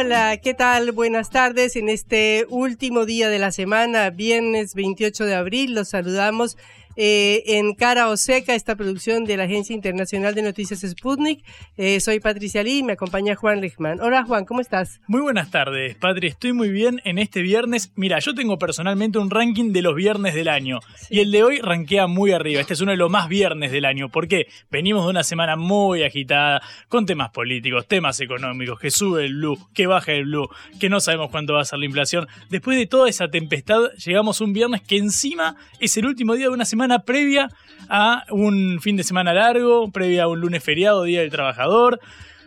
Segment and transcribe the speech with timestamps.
[0.00, 0.92] Hola, ¿qué tal?
[0.92, 1.76] Buenas tardes.
[1.76, 6.56] En este último día de la semana, viernes 28 de abril, los saludamos
[6.96, 11.44] eh, en Cara o Seca, esta producción de la Agencia Internacional de Noticias Sputnik.
[11.76, 14.00] Eh, soy Patricia Lee y me acompaña Juan Lechman.
[14.00, 15.00] Hola Juan, ¿cómo estás?
[15.06, 16.26] Muy buenas tardes, Patri.
[16.28, 17.92] Estoy muy bien en este viernes.
[17.94, 21.60] Mira, yo tengo personalmente un ranking de los viernes del año y el de hoy
[21.60, 22.60] rankea muy arriba.
[22.60, 24.08] Este es uno de los más viernes del año.
[24.08, 24.48] ¿Por qué?
[24.70, 29.58] Venimos de una semana muy agitada con temas políticos, temas económicos, que sube el blue,
[29.74, 30.48] que baja el blue,
[30.80, 32.26] que no sabemos cuánto va a ser la inflación.
[32.48, 36.52] Después de toda esa tempestad, llegamos un viernes que encima es el último día de
[36.52, 37.48] una semana previa
[37.88, 42.00] a un fin de semana largo, previa a un lunes feriado, Día del Trabajador.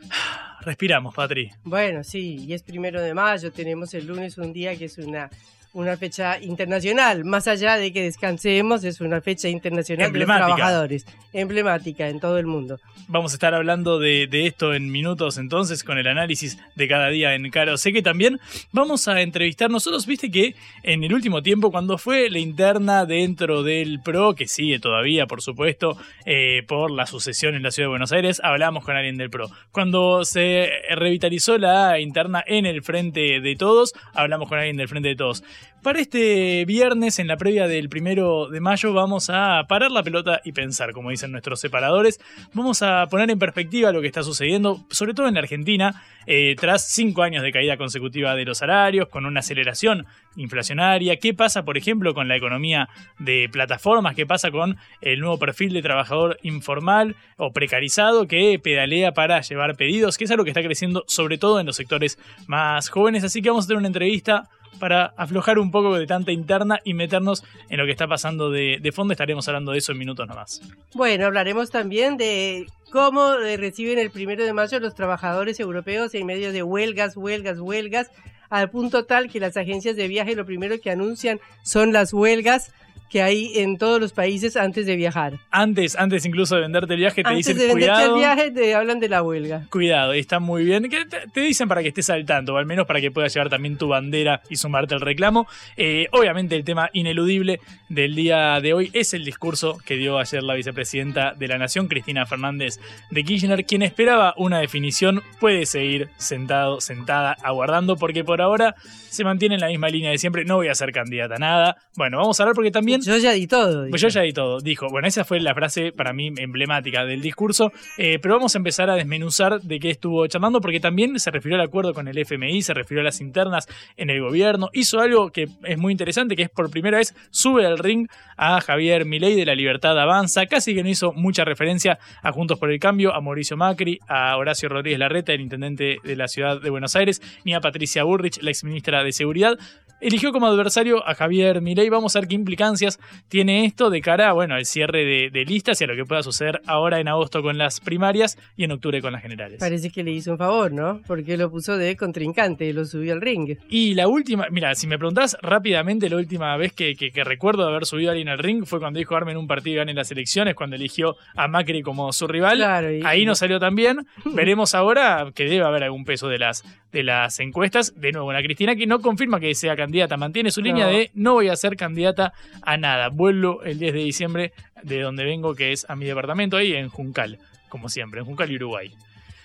[0.62, 1.52] Respiramos, Patri.
[1.64, 5.30] Bueno, sí, y es primero de mayo, tenemos el lunes un día que es una
[5.74, 11.06] una fecha internacional, más allá de que descansemos, es una fecha internacional de los trabajadores,
[11.34, 12.80] emblemática en todo el mundo.
[13.08, 17.34] Vamos a estar hablando de, esto en minutos entonces con el análisis de cada día
[17.34, 17.78] en Caro.
[17.78, 18.40] Sé que también
[18.72, 23.64] vamos a entrevistar nosotros, viste que en el último tiempo cuando fue la interna dentro
[23.64, 27.92] del PRO, que sigue todavía por supuesto eh, por la sucesión en la ciudad de
[27.92, 29.50] Buenos Aires, hablamos con alguien del PRO.
[29.72, 35.10] Cuando se revitalizó la interna en el frente de todos, hablamos con alguien del frente
[35.10, 35.44] de todos.
[35.84, 40.40] Para este viernes, en la previa del primero de mayo, vamos a parar la pelota
[40.46, 42.22] y pensar, como dicen nuestros separadores.
[42.54, 46.56] Vamos a poner en perspectiva lo que está sucediendo, sobre todo en la Argentina, eh,
[46.58, 50.06] tras cinco años de caída consecutiva de los salarios, con una aceleración
[50.38, 51.18] inflacionaria.
[51.18, 52.88] ¿Qué pasa, por ejemplo, con la economía
[53.20, 54.16] de plataformas?
[54.16, 59.76] ¿Qué pasa con el nuevo perfil de trabajador informal o precarizado que pedalea para llevar
[59.76, 60.18] pedidos?
[60.18, 63.26] Que es algo que está creciendo sobre todo en los sectores más jóvenes.
[63.26, 66.94] Así que vamos a tener una entrevista para aflojar un poco de tanta interna y
[66.94, 69.14] meternos en lo que está pasando de, fondo.
[69.14, 70.62] Estaremos hablando de eso en minutos nomás.
[70.94, 76.52] Bueno, hablaremos también de cómo reciben el primero de mayo los trabajadores europeos en medio
[76.52, 78.12] de huelgas, huelgas, huelgas,
[78.50, 82.72] al punto tal que las agencias de viaje lo primero que anuncian son las huelgas
[83.14, 85.38] que hay en todos los países antes de viajar.
[85.52, 88.74] Antes, antes incluso de venderte el viaje, te antes dicen de venderte el viaje te
[88.74, 89.68] hablan de la huelga.
[89.70, 90.90] Cuidado, y está muy bien.
[91.32, 93.78] te, dicen para que estés al tanto, o al menos para que puedas llevar también
[93.78, 95.46] tu bandera y sumarte al reclamo.
[95.78, 100.42] Eh, obviamente el tema ineludible del día de hoy es el discurso que dio ayer
[100.42, 102.80] la vicepresidenta de la Nación, Cristina Fernández
[103.12, 108.74] de Kirchner, quien esperaba una definición, puede seguir sentado, sentada, aguardando, porque por ahora
[109.12, 111.78] se mantiene en la misma línea de siempre, no voy a ser candidata a nada.
[111.96, 113.88] Bueno, vamos a hablar porque también yo ya di todo.
[113.90, 114.88] Pues yo ya di todo, dijo.
[114.90, 117.72] Bueno, esa fue la frase para mí emblemática del discurso.
[117.98, 121.58] Eh, pero vamos a empezar a desmenuzar de qué estuvo charlando, porque también se refirió
[121.58, 124.70] al acuerdo con el FMI, se refirió a las internas en el gobierno.
[124.74, 128.62] Hizo algo que es muy interesante, que es por primera vez sube al ring a
[128.62, 130.46] Javier Milei de la Libertad Avanza.
[130.46, 134.38] Casi que no hizo mucha referencia a Juntos por el Cambio, a Mauricio Macri, a
[134.38, 138.42] Horacio Rodríguez Larreta, el intendente de la ciudad de Buenos Aires, ni a Patricia Burrich,
[138.42, 139.58] la exministra de Seguridad
[140.04, 141.90] eligió como adversario a Javier Milei.
[141.90, 143.00] Vamos a ver qué implicancias
[143.30, 146.62] tiene esto de cara bueno, al cierre de, listas y a lo que pueda suceder
[146.66, 149.60] ahora en agosto con las primarias y en octubre con las generales.
[149.60, 151.02] Parece que le hizo un favor, ¿no?
[151.08, 153.58] Porque lo puso de contrincante y lo subió al ring.
[153.70, 157.86] Y la última, mira, si me preguntás rápidamente, la última vez que, recuerdo de haber
[157.86, 160.56] subido a alguien al ring fue cuando dijo en un partido y gane las elecciones,
[160.56, 162.64] cuando eligió a Macri como su rival.
[163.06, 164.06] Ahí no salió tan bien.
[164.26, 167.94] Veremos ahora que debe haber algún peso de las, de las encuestas.
[167.96, 171.12] De nuevo, una Cristina que no confirma que sea candidata candidata, mantiene su línea de
[171.14, 173.10] no voy a ser candidata a nada.
[173.10, 176.90] Vuelvo el 10 de diciembre de donde vengo, que es a mi departamento ahí en
[176.90, 177.38] Juncal,
[177.70, 178.92] como siempre, en Juncal y Uruguay.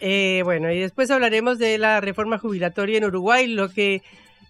[0.00, 4.00] Eh, bueno, y después hablaremos de la reforma jubilatoria en Uruguay, lo que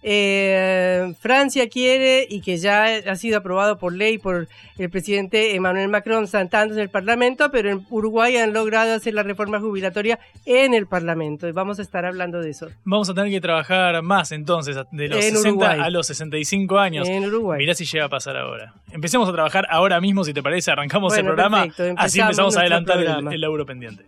[0.01, 4.47] eh, Francia quiere y que ya ha sido aprobado por ley por
[4.77, 9.23] el presidente Emmanuel Macron sentando en el Parlamento, pero en Uruguay han logrado hacer la
[9.23, 12.69] reforma jubilatoria en el Parlamento y vamos a estar hablando de eso.
[12.85, 15.79] Vamos a tener que trabajar más entonces, de los En 60 Uruguay.
[15.81, 17.07] a los 65 años.
[17.07, 17.59] En Uruguay.
[17.59, 18.73] Mirá si llega a pasar ahora.
[18.91, 22.61] Empecemos a trabajar ahora mismo, si te parece, arrancamos el programa, perfecto, así empezamos a
[22.61, 24.05] adelantar el, el euro pendiente.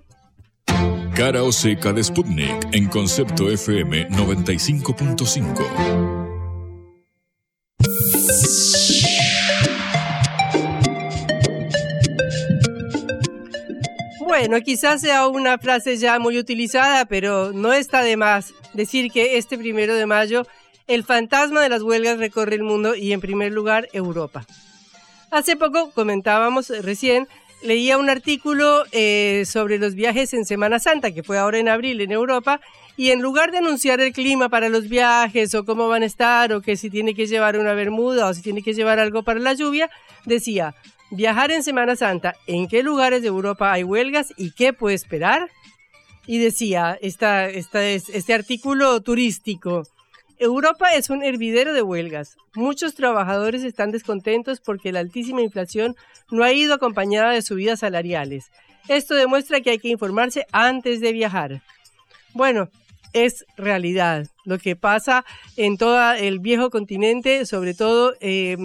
[1.15, 6.29] Cara o seca de Sputnik en concepto FM 95.5.
[14.25, 19.37] Bueno, quizás sea una frase ya muy utilizada, pero no está de más decir que
[19.37, 20.47] este primero de mayo
[20.87, 24.45] el fantasma de las huelgas recorre el mundo y en primer lugar Europa.
[25.29, 27.27] Hace poco comentábamos recién,
[27.63, 32.01] leía un artículo eh, sobre los viajes en Semana Santa, que fue ahora en abril
[32.01, 32.59] en Europa,
[32.97, 36.51] y en lugar de anunciar el clima para los viajes o cómo van a estar
[36.53, 39.39] o que si tiene que llevar una bermuda o si tiene que llevar algo para
[39.39, 39.89] la lluvia,
[40.25, 40.75] decía,
[41.09, 45.49] viajar en Semana Santa, ¿en qué lugares de Europa hay huelgas y qué puede esperar?
[46.27, 49.83] Y decía esta, esta es- este artículo turístico,
[50.41, 52.35] Europa es un hervidero de huelgas.
[52.55, 55.95] Muchos trabajadores están descontentos porque la altísima inflación
[56.31, 58.49] no ha ido acompañada de subidas salariales.
[58.87, 61.61] Esto demuestra que hay que informarse antes de viajar.
[62.33, 62.69] Bueno,
[63.13, 64.25] es realidad.
[64.43, 65.25] Lo que pasa
[65.57, 68.57] en todo el viejo continente, sobre todo eh,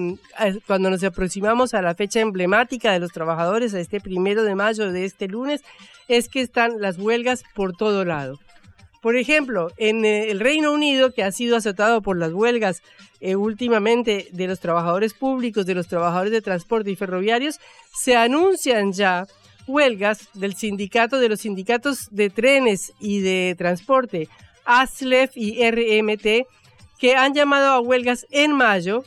[0.67, 4.91] cuando nos aproximamos a la fecha emblemática de los trabajadores, a este primero de mayo
[4.93, 5.61] de este lunes,
[6.09, 8.39] es que están las huelgas por todo lado.
[9.07, 12.83] Por ejemplo, en eh, el Reino Unido, que ha sido azotado por las huelgas
[13.21, 17.61] eh, últimamente de los trabajadores públicos, de los trabajadores de transporte y ferroviarios,
[17.95, 19.29] se anuncian ya
[19.69, 24.29] huelgas del sindicato, de los sindicatos de trenes y de transporte,
[24.65, 26.49] ASLEF y RMT,
[26.99, 29.05] que han llamado a huelgas en mayo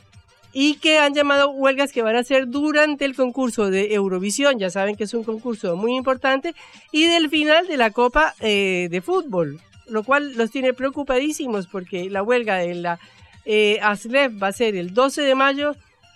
[0.54, 4.70] y que han llamado huelgas que van a ser durante el concurso de Eurovisión, ya
[4.70, 6.54] saben que es un concurso muy importante,
[6.90, 9.60] y del final de la Copa eh, de Fútbol,
[9.90, 12.98] lo cual los tiene preocupadísimos porque la huelga de la
[13.44, 15.74] eh, ASLEF va a ser el 12 de mayo,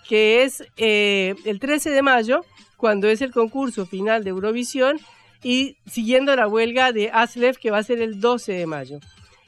[0.09, 2.45] que es eh, el 13 de mayo,
[2.77, 4.99] cuando es el concurso final de Eurovisión,
[5.43, 9.01] y siguiendo la huelga de ASLEF, que va a ser el 12 de mayo.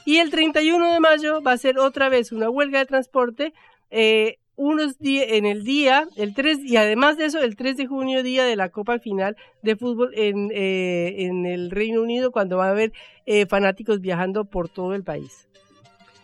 [0.04, 3.54] Y el 31 de mayo va a ser otra vez una huelga de transporte,
[3.90, 7.86] eh, unos días en el día, el 3, y además de eso, el 3 de
[7.86, 12.56] junio, día de la Copa Final de Fútbol en, eh, en el Reino Unido, cuando
[12.56, 12.92] va a haber
[13.26, 15.46] eh, fanáticos viajando por todo el país.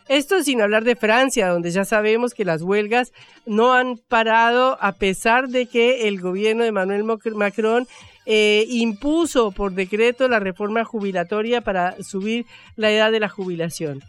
[0.08, 3.12] Esto sin hablar de Francia, donde ya sabemos que las huelgas
[3.46, 7.86] no han parado a pesar de que el gobierno de Emmanuel Macron
[8.26, 12.46] eh, impuso por decreto la reforma jubilatoria para subir
[12.76, 14.02] la edad de la jubilación.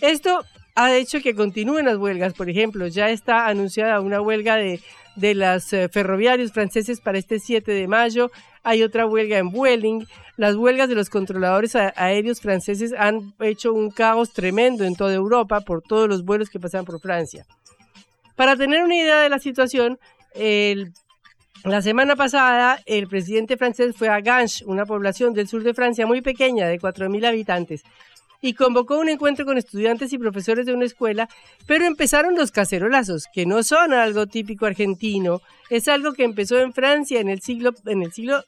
[0.00, 0.44] Esto
[0.76, 2.34] ha hecho que continúen las huelgas.
[2.34, 4.80] Por ejemplo, ya está anunciada una huelga de,
[5.16, 8.30] de los eh, ferroviarios franceses para este 7 de mayo.
[8.62, 10.06] Hay otra huelga en Vueling.
[10.36, 15.62] Las huelgas de los controladores aéreos franceses han hecho un caos tremendo en toda Europa
[15.62, 17.46] por todos los vuelos que pasan por Francia.
[18.36, 19.98] Para tener una idea de la situación,
[21.64, 26.06] la semana pasada, el presidente francés fue a Ganges, una población del sur de Francia
[26.06, 27.82] muy pequeña, de 4.000 habitantes,
[28.40, 31.28] y convocó un encuentro con estudiantes y profesores de una escuela,
[31.66, 35.40] pero empezaron los cacerolazos, que no son algo típico argentino,
[35.70, 38.44] es algo que empezó en Francia en el siglo, en el siglo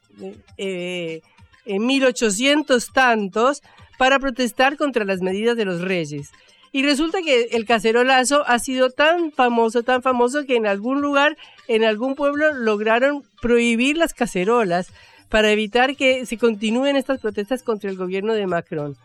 [0.57, 1.21] eh,
[1.65, 3.61] en 1800 tantos,
[3.97, 6.31] para protestar contra las medidas de los reyes.
[6.71, 11.35] Y resulta que el cacerolazo ha sido tan famoso, tan famoso que en algún lugar,
[11.67, 14.87] en algún pueblo, lograron prohibir las cacerolas
[15.29, 18.95] para evitar que se continúen estas protestas contra el gobierno de Macron.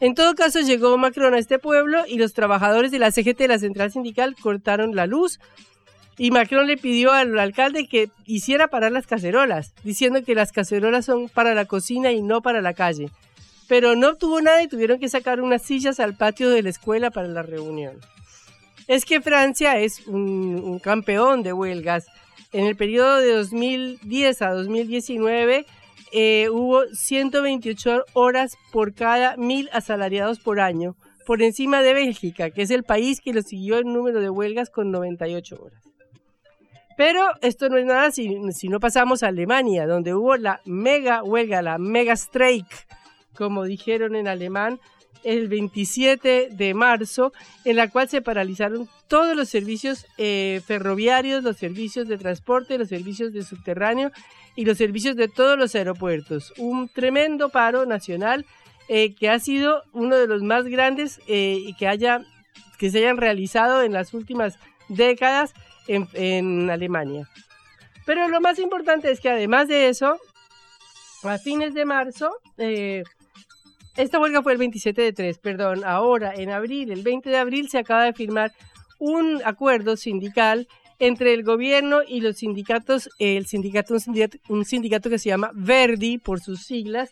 [0.00, 3.58] En todo caso, llegó Macron a este pueblo y los trabajadores de la CGT, la
[3.58, 5.40] central sindical, cortaron la luz
[6.16, 11.04] y Macron le pidió al alcalde que hiciera parar las cacerolas, diciendo que las cacerolas
[11.04, 13.10] son para la cocina y no para la calle
[13.68, 17.10] pero no obtuvo nada y tuvieron que sacar unas sillas al patio de la escuela
[17.10, 17.98] para la reunión.
[18.88, 22.06] Es que Francia es un, un campeón de huelgas.
[22.50, 25.66] En el periodo de 2010 a 2019
[26.12, 30.96] eh, hubo 128 horas por cada mil asalariados por año,
[31.26, 34.70] por encima de Bélgica, que es el país que lo siguió en número de huelgas
[34.70, 35.82] con 98 horas.
[36.96, 41.22] Pero esto no es nada si, si no pasamos a Alemania, donde hubo la mega
[41.22, 42.86] huelga, la mega strike,
[43.34, 44.80] como dijeron en alemán,
[45.22, 47.32] el 27 de marzo,
[47.64, 52.88] en la cual se paralizaron todos los servicios eh, ferroviarios, los servicios de transporte, los
[52.88, 54.10] servicios de subterráneo
[54.58, 56.52] y los servicios de todos los aeropuertos.
[56.58, 58.44] Un tremendo paro nacional
[58.88, 62.24] eh, que ha sido uno de los más grandes eh, y que haya
[62.76, 65.54] que se hayan realizado en las últimas décadas
[65.86, 67.28] en, en Alemania.
[68.04, 70.18] Pero lo más importante es que además de eso,
[71.22, 73.04] a fines de marzo, eh,
[73.96, 77.68] esta huelga fue el 27 de 3, perdón, ahora en abril, el 20 de abril
[77.68, 78.50] se acaba de firmar
[78.98, 80.66] un acuerdo sindical
[80.98, 85.50] entre el gobierno y los sindicatos, el sindicato, un sindicato, un sindicato que se llama
[85.54, 87.10] Verdi por sus siglas,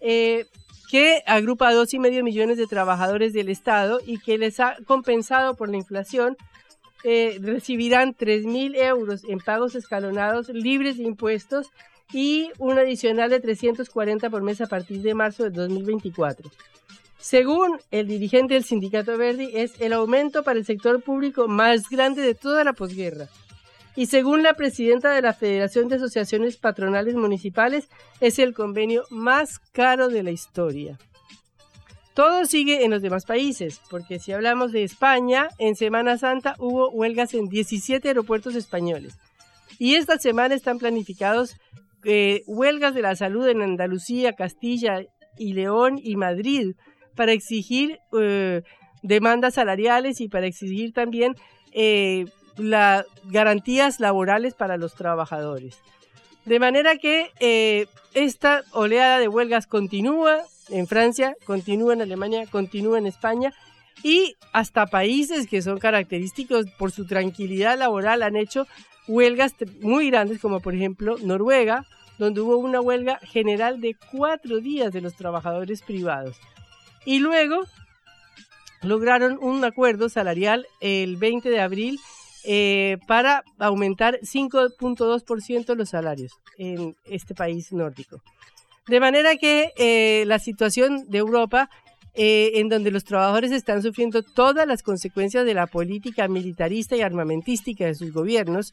[0.00, 0.46] eh,
[0.90, 4.76] que agrupa a dos y medio millones de trabajadores del Estado y que les ha
[4.86, 6.36] compensado por la inflación.
[7.04, 11.70] Eh, recibirán 3 mil euros en pagos escalonados libres de impuestos
[12.12, 16.50] y un adicional de 340 por mes a partir de marzo de 2024.
[17.22, 22.20] Según el dirigente del sindicato Verdi, es el aumento para el sector público más grande
[22.20, 23.28] de toda la posguerra.
[23.94, 27.88] Y según la presidenta de la Federación de Asociaciones Patronales Municipales,
[28.20, 30.98] es el convenio más caro de la historia.
[32.12, 36.90] Todo sigue en los demás países, porque si hablamos de España, en Semana Santa hubo
[36.90, 39.14] huelgas en 17 aeropuertos españoles.
[39.78, 41.54] Y esta semana están planificados
[42.02, 45.02] eh, huelgas de la salud en Andalucía, Castilla
[45.38, 46.74] y León y Madrid,
[47.14, 48.62] para exigir eh,
[49.02, 51.34] demandas salariales y para exigir también
[51.72, 52.26] eh,
[53.24, 55.78] garantías laborales para los trabajadores.
[56.44, 62.98] De manera que eh, esta oleada de huelgas continúa en Francia, continúa en Alemania, continúa
[62.98, 63.52] en España
[64.02, 68.66] y hasta países que son característicos por su tranquilidad laboral han hecho
[69.06, 71.86] huelgas muy grandes como por ejemplo Noruega,
[72.18, 76.36] donde hubo una huelga general de cuatro días de los trabajadores privados.
[77.04, 77.64] Y luego
[78.82, 81.98] lograron un acuerdo salarial el 20 de abril
[82.44, 88.20] eh, para aumentar 5.2% los salarios en este país nórdico.
[88.88, 91.70] De manera que eh, la situación de Europa,
[92.14, 97.02] eh, en donde los trabajadores están sufriendo todas las consecuencias de la política militarista y
[97.02, 98.72] armamentística de sus gobiernos,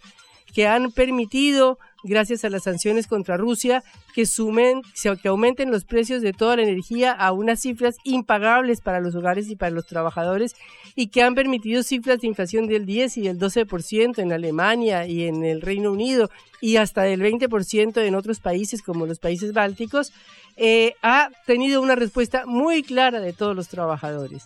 [0.53, 4.81] que han permitido, gracias a las sanciones contra Rusia, que, sumen,
[5.21, 9.49] que aumenten los precios de toda la energía a unas cifras impagables para los hogares
[9.49, 10.55] y para los trabajadores
[10.95, 15.23] y que han permitido cifras de inflación del 10 y del 12% en Alemania y
[15.23, 16.29] en el Reino Unido
[16.61, 20.11] y hasta del 20% en otros países como los países bálticos,
[20.57, 24.45] eh, ha tenido una respuesta muy clara de todos los trabajadores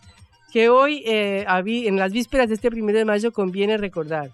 [0.53, 4.29] que hoy, eh, en las vísperas de este primero de mayo, conviene recordar.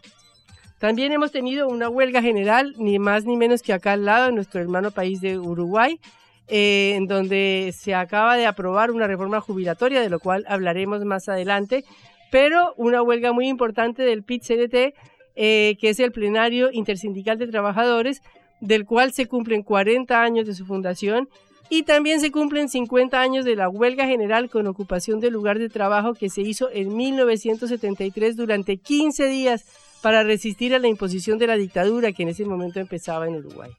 [0.79, 4.36] También hemos tenido una huelga general, ni más ni menos que acá al lado, en
[4.36, 6.00] nuestro hermano país de Uruguay,
[6.48, 11.27] eh, en donde se acaba de aprobar una reforma jubilatoria, de lo cual hablaremos más
[11.27, 11.83] adelante,
[12.31, 14.93] pero una huelga muy importante del PIT-CNT,
[15.36, 18.21] eh, que es el plenario intersindical de trabajadores,
[18.62, 21.27] del cual se cumplen 40 años de su fundación
[21.69, 25.69] y también se cumplen 50 años de la huelga general con ocupación del lugar de
[25.69, 29.65] trabajo que se hizo en 1973 durante 15 días
[30.01, 33.72] para resistir a la imposición de la dictadura que en ese momento empezaba en Uruguay.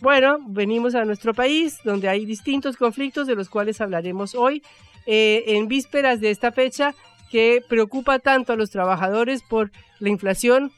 [0.00, 4.62] Bueno, venimos a nuestro país donde hay distintos conflictos de los cuales hablaremos hoy
[5.06, 6.94] eh, en vísperas de esta fecha
[7.30, 10.72] que preocupa tanto a los trabajadores por la inflación,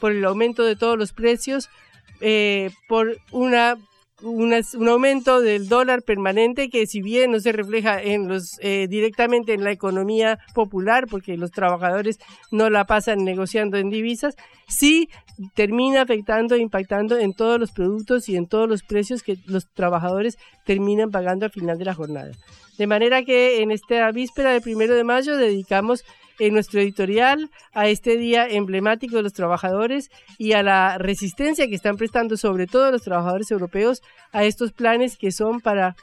[0.00, 1.68] por el aumento de todos los precios,
[2.20, 3.76] eh, por una
[4.22, 9.52] un aumento del dólar permanente que si bien no se refleja en los eh, directamente
[9.52, 12.18] en la economía popular porque los trabajadores
[12.50, 14.36] no la pasan negociando en divisas
[14.68, 15.08] sí
[15.54, 19.68] termina afectando e impactando en todos los productos y en todos los precios que los
[19.72, 22.32] trabajadores terminan pagando al final de la jornada.
[22.78, 26.04] De manera que en esta víspera del primero de mayo dedicamos
[26.38, 31.74] en nuestro editorial a este día emblemático de los trabajadores y a la resistencia que
[31.74, 35.96] están prestando sobre todo los trabajadores europeos a estos planes que son para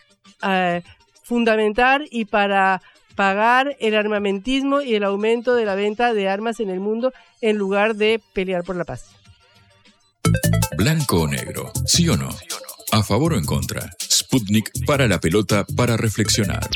[0.43, 0.83] eh,
[1.24, 2.81] fundamentar y para
[3.15, 7.57] pagar el armamentismo y el aumento de la venta de armas en el mundo en
[7.57, 9.07] lugar de pelear por la paz.
[10.77, 12.29] Blanco o negro, sí o no.
[12.91, 13.91] A favor o en contra.
[14.01, 16.69] Sputnik para la pelota para reflexionar.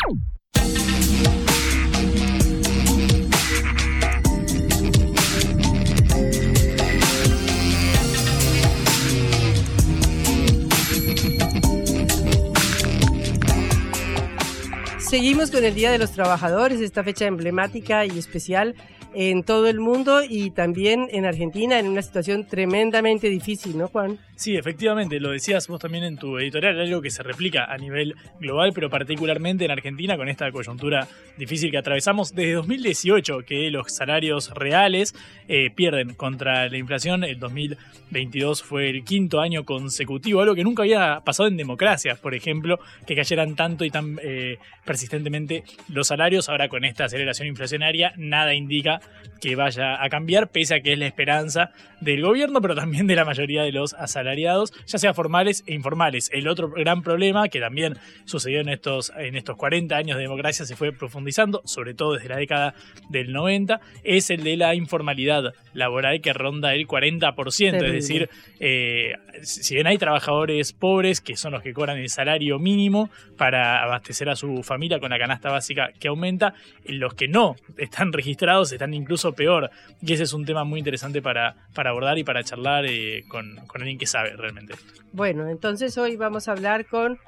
[15.13, 18.74] Seguimos con el Día de los Trabajadores, esta fecha emblemática y especial
[19.13, 24.20] en todo el mundo y también en Argentina en una situación tremendamente difícil, ¿no, Juan?
[24.36, 28.15] Sí, efectivamente, lo decías vos también en tu editorial, algo que se replica a nivel
[28.39, 33.93] global, pero particularmente en Argentina con esta coyuntura difícil que atravesamos desde 2018, que los
[33.93, 35.15] salarios reales
[35.48, 37.24] eh, pierden contra la inflación.
[37.24, 42.34] El 2022 fue el quinto año consecutivo, algo que nunca había pasado en democracias, por
[42.34, 46.50] ejemplo, que cayeran tanto y tan eh, persistentemente los salarios.
[46.50, 49.00] Ahora con esta aceleración inflacionaria, nada indica
[49.43, 53.15] que vaya a cambiar, pese a que es la esperanza del gobierno, pero también de
[53.15, 56.29] la mayoría de los asalariados, ya sea formales e informales.
[56.31, 60.65] El otro gran problema que también sucedió en estos, en estos 40 años de democracia,
[60.65, 62.74] se fue profundizando, sobre todo desde la década
[63.10, 68.29] del 90, es el de la informalidad laboral que ronda el 40%, es decir,
[68.60, 73.83] eh, si bien hay trabajadores pobres que son los que cobran el salario mínimo para
[73.83, 76.53] abastecer a su familia con la canasta básica que aumenta,
[76.86, 79.69] los que no están registrados están incluso peor.
[80.01, 83.55] Y ese es un tema muy interesante para, para abordar y para charlar eh, con,
[83.67, 84.75] con alguien que sabe realmente.
[85.12, 87.19] Bueno, entonces hoy vamos a hablar con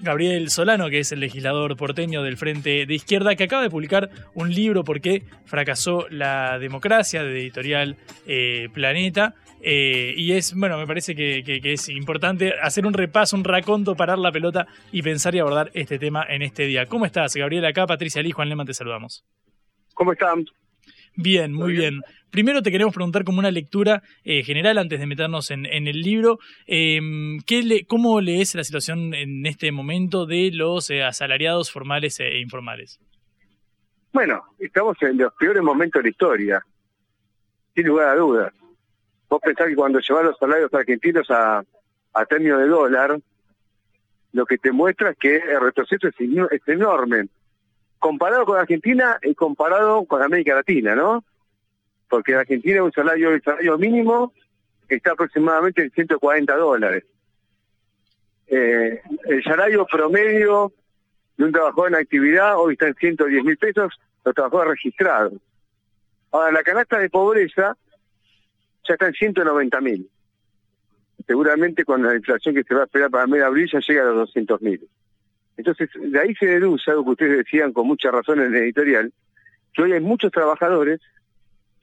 [0.00, 4.10] Gabriel Solano, que es el legislador porteño del Frente de Izquierda, que acaba de publicar
[4.34, 9.34] un libro por qué fracasó la democracia de editorial eh, Planeta.
[9.64, 13.94] Eh, y es, bueno, me parece que, que, es importante hacer un repaso, un raconto,
[13.94, 16.86] parar la pelota y pensar y abordar este tema en este día.
[16.86, 17.64] ¿Cómo estás, Gabriel?
[17.64, 19.24] Acá, Patricia Lee, Juan Lema, te saludamos.
[19.94, 20.44] ¿Cómo están?
[21.16, 22.00] Bien, muy bien.
[22.30, 26.38] Primero te queremos preguntar como una lectura eh, general antes de meternos en, el libro,
[26.66, 32.38] em, ¿qué ¿cómo lees la situación en este momento de los eh, asalariados formales e
[32.38, 32.98] informales?
[34.12, 36.66] Bueno, estamos en los peores momentos de la historia,
[37.74, 38.52] sin lugar a dudas.
[39.28, 41.62] Vos pensás que cuando llevas los salarios argentinos a,
[42.14, 43.18] a término de dólar,
[44.32, 47.28] lo que te muestra es que el retroceso es, es enorme
[48.02, 51.24] comparado con Argentina y comparado con América Latina, ¿no?
[52.08, 54.34] Porque en Argentina un salario, el salario mínimo
[54.88, 57.04] está aproximadamente en 140 dólares.
[58.48, 60.72] Eh, el salario promedio
[61.36, 63.94] de un trabajador en actividad hoy está en 110 mil pesos,
[64.24, 65.34] los trabajadores registrados.
[66.32, 67.76] Ahora, la canasta de pobreza
[68.84, 70.10] ya está en 190 mil.
[71.24, 74.06] Seguramente con la inflación que se va a esperar para de abril ya llega a
[74.06, 74.88] los 200 mil.
[75.56, 79.12] Entonces, de ahí se deduce algo que ustedes decían con mucha razón en el editorial,
[79.72, 81.00] que hoy hay muchos trabajadores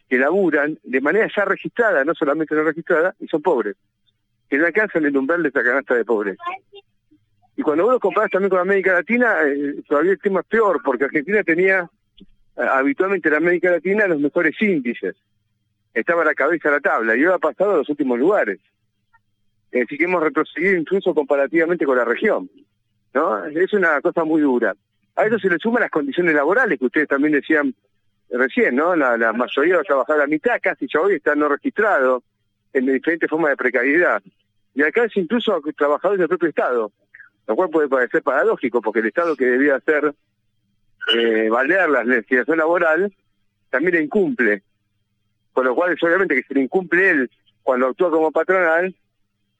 [0.09, 3.75] que laburan de manera ya registrada, no solamente no registrada, y son pobres,
[4.49, 6.43] que no alcanzan el umbral de esta canasta de pobreza.
[7.55, 10.81] Y cuando vos lo comparás también con América Latina, eh, todavía el tema es peor,
[10.83, 11.89] porque Argentina tenía
[12.55, 15.15] eh, habitualmente en América Latina los mejores índices.
[15.93, 18.59] Estaba a la cabeza de la tabla y hoy ha pasado a los últimos lugares.
[19.73, 22.49] Así que hemos retrocedido incluso comparativamente con la región.
[23.13, 23.45] ¿No?
[23.45, 24.75] Es una cosa muy dura.
[25.15, 27.73] A eso se le suman las condiciones laborales que ustedes también decían
[28.29, 28.95] recién, ¿no?
[28.95, 32.23] La, mayoría de los trabajadores, la mitad casi ya hoy están no registrados
[32.73, 34.21] en diferentes formas de precariedad.
[34.75, 36.91] Y acá es incluso trabajadores del propio Estado,
[37.47, 40.13] lo cual puede parecer paradójico, porque el Estado que debía hacer
[41.15, 43.13] eh, valer la legislación laboral,
[43.69, 44.63] también la incumple.
[45.51, 47.31] Con lo cual, obviamente, que se le incumple él
[47.63, 48.95] cuando actúa como patronal,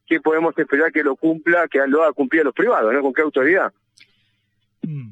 [0.09, 3.01] ¿qué podemos esperar que lo cumpla, que lo haga cumplir a los privados, ¿no?
[3.01, 3.71] ¿Con qué autoridad?
[4.81, 5.11] Mm.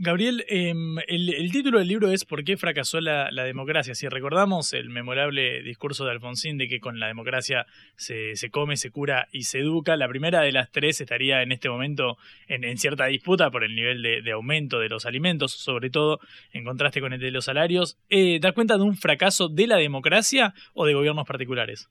[0.00, 3.96] Gabriel, em, el, título del libro es ¿Por qué fracasó la, democracia?
[3.96, 8.92] Si recordamos el memorable discurso de Alfonsín de que con la democracia se, come, se
[8.92, 13.06] cura y se educa, la primera de las tres estaría en este momento en, cierta
[13.06, 16.20] disputa por el nivel de, aumento de los alimentos, sobre todo
[16.52, 17.98] en contraste con el de los salarios.
[18.08, 21.88] Eh, ¿Da cuenta de un fracaso de la democracia o de gobiernos particulares?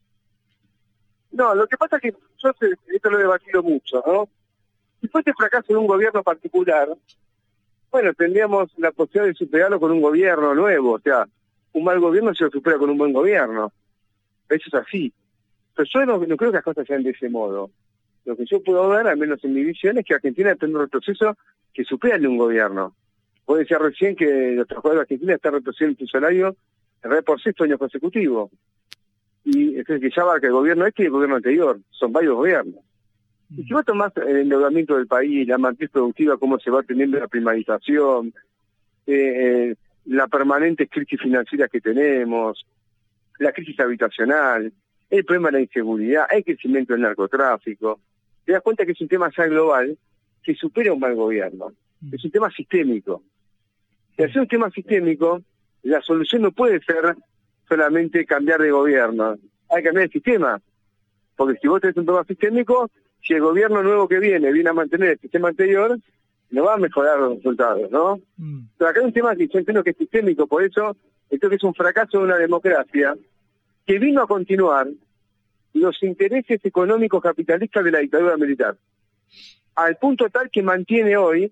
[1.38, 4.28] No, lo que pasa es que yo esto lo he debatido mucho, ¿no?
[5.00, 6.90] Si fuese fracaso de un gobierno particular,
[7.92, 11.28] bueno, tendríamos la posibilidad de superarlo con un gobierno nuevo, o sea,
[11.74, 13.72] un mal gobierno se lo supera con un buen gobierno.
[14.50, 15.14] Eso es así.
[15.76, 17.70] Pero yo no, creo que las cosas sean de ese modo.
[18.26, 20.76] Lo que yo puedo ver, al menos en mi visión, es que Argentina está en
[20.76, 21.38] un retroceso
[21.72, 22.96] que supera el de un gobierno.
[23.46, 26.56] Puede decir recién que los trabajadores de Argentina están retrocediendo su salario
[27.04, 28.50] en por sexto año consecutivo
[29.50, 32.84] y es que ya abarca el gobierno este y el gobierno anterior, son varios gobiernos.
[33.56, 37.18] Y si vos tomás el endeudamiento del país, la matriz productiva, cómo se va teniendo
[37.18, 38.34] la primarización,
[39.06, 39.74] eh,
[40.06, 42.66] la permanente crisis financiera que tenemos,
[43.40, 44.74] la crisis habitacional,
[45.10, 48.02] el problema de la inseguridad, el crecimiento del narcotráfico,
[48.44, 49.98] te das cuenta que es un tema ya global
[50.44, 51.72] que supera un mal gobierno.
[52.12, 53.24] Es un tema sistémico.
[54.18, 55.42] Y al ser un tema sistémico,
[55.84, 57.16] la solución no puede ser
[57.68, 59.38] solamente cambiar de gobierno,
[59.70, 60.62] hay que cambiar el sistema.
[61.36, 62.90] Porque si vos tenés un problema sistémico,
[63.22, 65.98] si el gobierno nuevo que viene viene a mantener el sistema anterior,
[66.50, 68.20] no va a mejorar los resultados, ¿no?
[68.38, 68.62] Mm.
[68.78, 70.96] Pero acá hay un tema que yo entiendo que es sistémico, por eso
[71.30, 73.16] Entonces es un fracaso de una democracia
[73.86, 74.88] que vino a continuar
[75.74, 78.78] los intereses económicos capitalistas de la dictadura militar,
[79.76, 81.52] al punto tal que mantiene hoy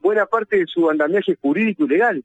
[0.00, 2.24] buena parte de su andamiaje jurídico y legal.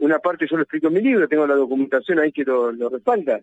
[0.00, 2.88] Una parte yo lo explico en mi libro, tengo la documentación ahí que lo, lo
[2.88, 3.40] respalda.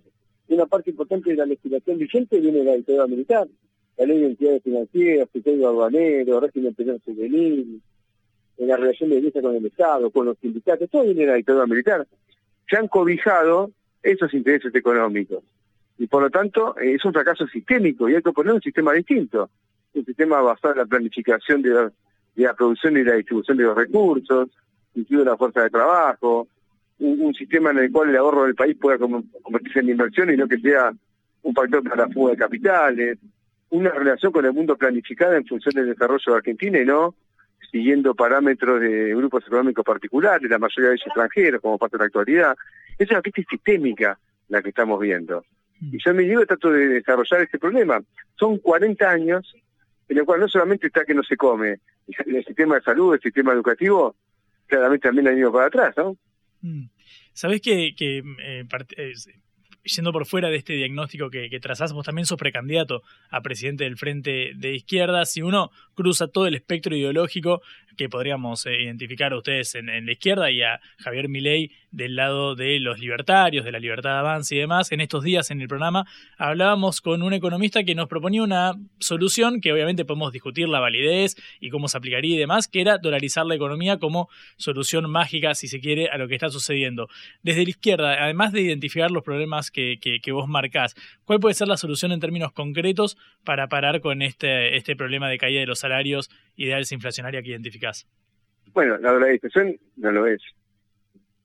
[0.48, 3.48] Una parte importante de la legislación vigente viene de la dictadura militar.
[3.98, 7.82] La ley de entidades financieras, código aduanero, régimen penal juvenil,
[8.58, 11.36] en la relación de la con el Estado, con los sindicatos, todo viene de la
[11.36, 12.08] dictadura militar.
[12.68, 15.44] Se han cobijado esos intereses económicos.
[16.00, 18.94] Y por lo tanto, eh, es un fracaso sistémico y hay que poner un sistema
[18.94, 19.50] distinto.
[19.94, 21.92] Un sistema basado en la planificación de la,
[22.36, 24.50] de la producción y la distribución de los recursos,
[24.98, 26.48] incluido la fuerza de trabajo,
[27.00, 30.38] un, un, sistema en el cual el ahorro del país pueda convertirse en inversión y
[30.38, 30.92] no que sea
[31.44, 33.20] un factor para la fuga de capitales,
[33.70, 37.16] una relación con el mundo planificada en función del desarrollo de Argentina y no
[37.72, 42.06] siguiendo parámetros de grupos económicos particulares, la mayoría de ellos extranjeros, como parte de la
[42.08, 42.56] actualidad.
[42.98, 44.18] Es una crisis sistémica
[44.50, 45.44] la que estamos viendo.
[45.82, 48.02] Y yo en mi libro trato de desarrollar este problema.
[48.40, 49.54] Son 40 años
[50.10, 51.80] en el cual no solamente está que no se come,
[52.26, 54.16] el sistema de salud, el sistema educativo,
[54.68, 56.18] claramente también ha ido para atrás, ¿no?
[57.34, 58.66] Sabes que, que eh,
[59.84, 63.84] yendo por fuera de este diagnóstico que, que trazás, vos también sos precandidato a presidente
[63.84, 65.26] del Frente de Izquierda.
[65.26, 67.62] Si uno cruza todo el espectro ideológico
[67.96, 72.16] que podríamos eh, identificar a ustedes en, en, la izquierda y a Javier Milei del
[72.16, 75.62] lado de los libertarios, de la libertad de avance y demás, en estos días en
[75.62, 76.06] el programa
[76.38, 81.36] hablábamos con un economista que nos proponía una solución que obviamente podemos discutir la validez
[81.60, 85.68] y cómo se aplicaría y demás, que era dolarizar la economía como solución mágica, si
[85.68, 87.08] se quiere, a lo que está sucediendo.
[87.44, 90.96] Desde la izquierda, además de identificar los problemas que, que, que vos marcás,
[91.26, 95.38] ¿cuál puede ser la solución en términos concretos para parar con este, este problema de
[95.38, 98.08] caída de los salarios y de alza inflacionaria que identificás?
[98.74, 100.42] Bueno, la dolarización no lo es.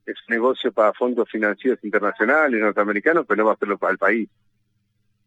[0.07, 3.99] Es un negocio para fondos financieros internacionales, norteamericanos, pero no va a hacerlo para el
[3.99, 4.29] país.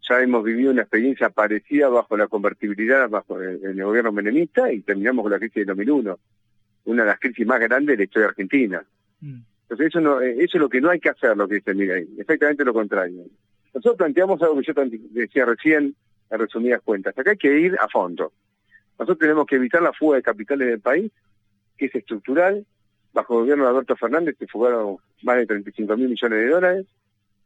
[0.08, 4.82] Ya hemos vivido una experiencia parecida bajo la convertibilidad, bajo el, el gobierno menemista, y
[4.82, 6.20] terminamos con la crisis de 2001,
[6.86, 8.86] una de las crisis más grandes de la historia argentina.
[9.22, 9.40] Mm.
[9.64, 12.08] Entonces eso, no, eso es lo que no hay que hacer, lo que dice Miguel,
[12.20, 13.24] exactamente lo contrario.
[13.74, 14.74] Nosotros planteamos algo que yo
[15.12, 15.96] decía recién,
[16.30, 17.18] en resumidas cuentas.
[17.18, 18.32] Acá hay que ir a fondo.
[18.98, 21.12] Nosotros tenemos que evitar la fuga de capitales del país,
[21.78, 22.66] que es estructural.
[23.16, 26.86] Bajo el gobierno de Alberto Fernández se fugaron más de 35 mil millones de dólares.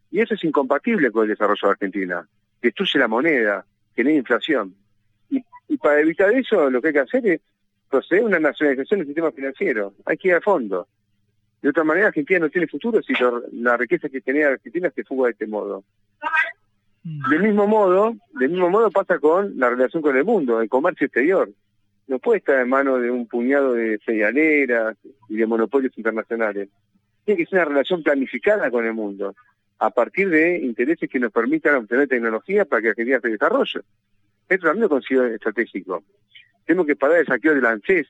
[0.09, 2.27] Y eso es incompatible con el desarrollo de Argentina.
[2.59, 3.63] Destruye la moneda,
[3.95, 4.73] genera inflación.
[5.29, 7.41] Y, y para evitar eso, lo que hay que hacer es
[7.87, 9.93] proceder a una nacionalización del sistema financiero.
[10.05, 10.87] Hay que ir a fondo.
[11.61, 15.03] De otra manera, Argentina no tiene futuro si lo, la riqueza que tenía Argentina se
[15.03, 15.83] fuga de este modo.
[17.03, 21.05] Del mismo modo, del mismo modo pasa con la relación con el mundo, el comercio
[21.05, 21.49] exterior.
[22.09, 24.97] No puede estar en manos de un puñado de cerealeras
[25.29, 26.67] y de monopolios internacionales.
[27.23, 29.33] Tiene que ser una relación planificada con el mundo,
[29.77, 33.79] a partir de intereses que nos permitan obtener tecnología para que Argentina se desarrolle.
[34.49, 36.03] Esto también lo considero estratégico.
[36.65, 38.07] Tenemos que parar el saqueo del ANSES,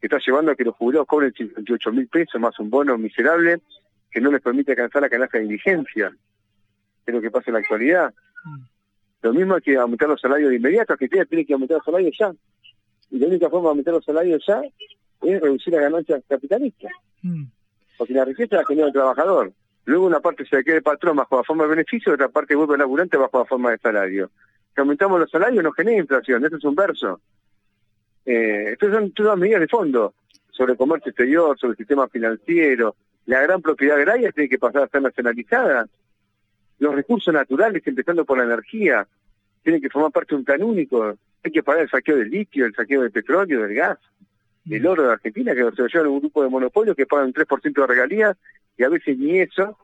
[0.00, 3.60] que está llevando a que los jubilados cobren 58 mil pesos más un bono miserable
[4.10, 6.10] que no les permite alcanzar la canasta de indigencia
[7.06, 8.14] es lo que pasa en la actualidad.
[8.44, 8.62] Mm.
[9.22, 12.16] Lo mismo hay que aumentar los salarios de inmediato, Argentina tiene que aumentar los salarios
[12.18, 12.32] ya.
[13.10, 14.62] Y la única forma de aumentar los salarios ya
[15.22, 16.92] es reducir las ganancias capitalistas.
[17.22, 17.44] Mm.
[17.96, 19.52] Porque la riqueza la genera el trabajador.
[19.84, 22.28] Luego una parte se le queda el patrón bajo la forma de beneficio, y otra
[22.28, 24.30] parte vuelve al laburante bajo la forma de salario.
[24.74, 27.20] Si aumentamos los salarios no genera inflación, eso es un verso.
[28.26, 30.14] Eh, estas son todas medidas de fondo
[30.50, 32.96] sobre el comercio exterior, sobre el sistema financiero.
[33.26, 35.86] La gran propiedad agraria tiene que pasar a ser nacionalizada
[36.78, 39.06] los recursos naturales, empezando por la energía,
[39.62, 41.16] tienen que formar parte de un plan único.
[41.44, 43.98] Hay que pagar el saqueo del litio, el saqueo del petróleo, del gas,
[44.64, 47.34] del oro de Argentina, que se lo llevan un grupo de monopolios que pagan un
[47.34, 48.36] 3% de regalías
[48.76, 49.78] y a veces ni eso,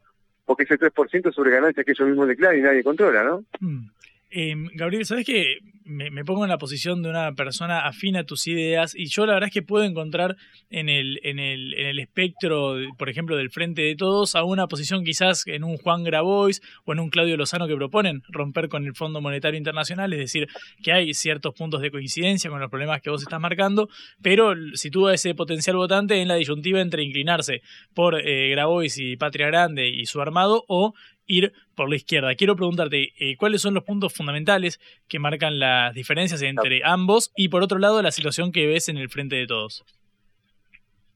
[0.47, 3.45] porque ese 3% sobre ganancias que ellos mismos declaran y nadie controla, ¿no?
[3.61, 3.91] Mm.
[4.31, 5.59] Eh, Gabriel, ¿sabes que
[5.91, 9.35] me, pongo en la posición de una persona afín a tus ideas y yo la
[9.35, 10.37] verdad es que puedo encontrar
[10.71, 14.69] en el, en el, en el espectro, por ejemplo, del Frente de Todos, a una
[14.69, 18.87] posición quizás en un Juan Grabois o en un Claudio Lozano que proponen romper con
[18.87, 20.47] el Fondo Monetario Internacional, es decir,
[20.83, 23.89] que hay ciertos puntos de coincidencia con los problemas que vos estás marcando,
[24.23, 27.63] pero sitúa ese potencial votante en la disyuntiva entre inclinarse
[27.95, 30.95] por eh, Grabois y Patria Grande y su armado o
[31.27, 32.35] ir por la izquierda.
[32.35, 37.33] Quiero preguntarte, eh, ¿cuáles son los puntos fundamentales que marcan las diferencias entre ambos?
[37.37, 39.85] Y por otro lado, la situación que ves en el frente de todos.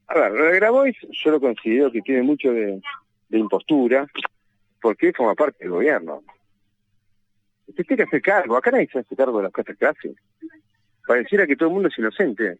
[0.07, 2.79] A ver, lo de Grabois yo lo considero que tiene mucho de,
[3.29, 4.07] de impostura,
[4.81, 6.21] porque forma parte del gobierno.
[7.67, 10.15] Usted tiene que hacer cargo, acá nadie se hace cargo de las clases clases.
[11.07, 12.59] Pareciera que todo el mundo es inocente.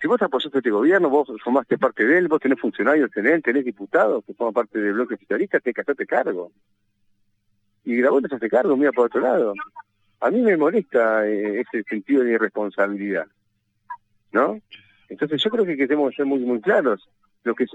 [0.00, 3.42] Si vos apoyaste este gobierno, vos formaste parte de él, vos tenés funcionarios en él,
[3.42, 6.52] tenés diputados que forman parte del bloque oficialista, tenés que hacerte cargo.
[7.84, 9.54] Y Grabois se hace cargo, mira por otro lado.
[10.20, 13.26] A mí me molesta eh, ese sentido de irresponsabilidad,
[14.32, 14.60] ¿no?
[15.08, 17.08] Entonces yo creo que tenemos que ser muy, muy claros.
[17.44, 17.66] Los que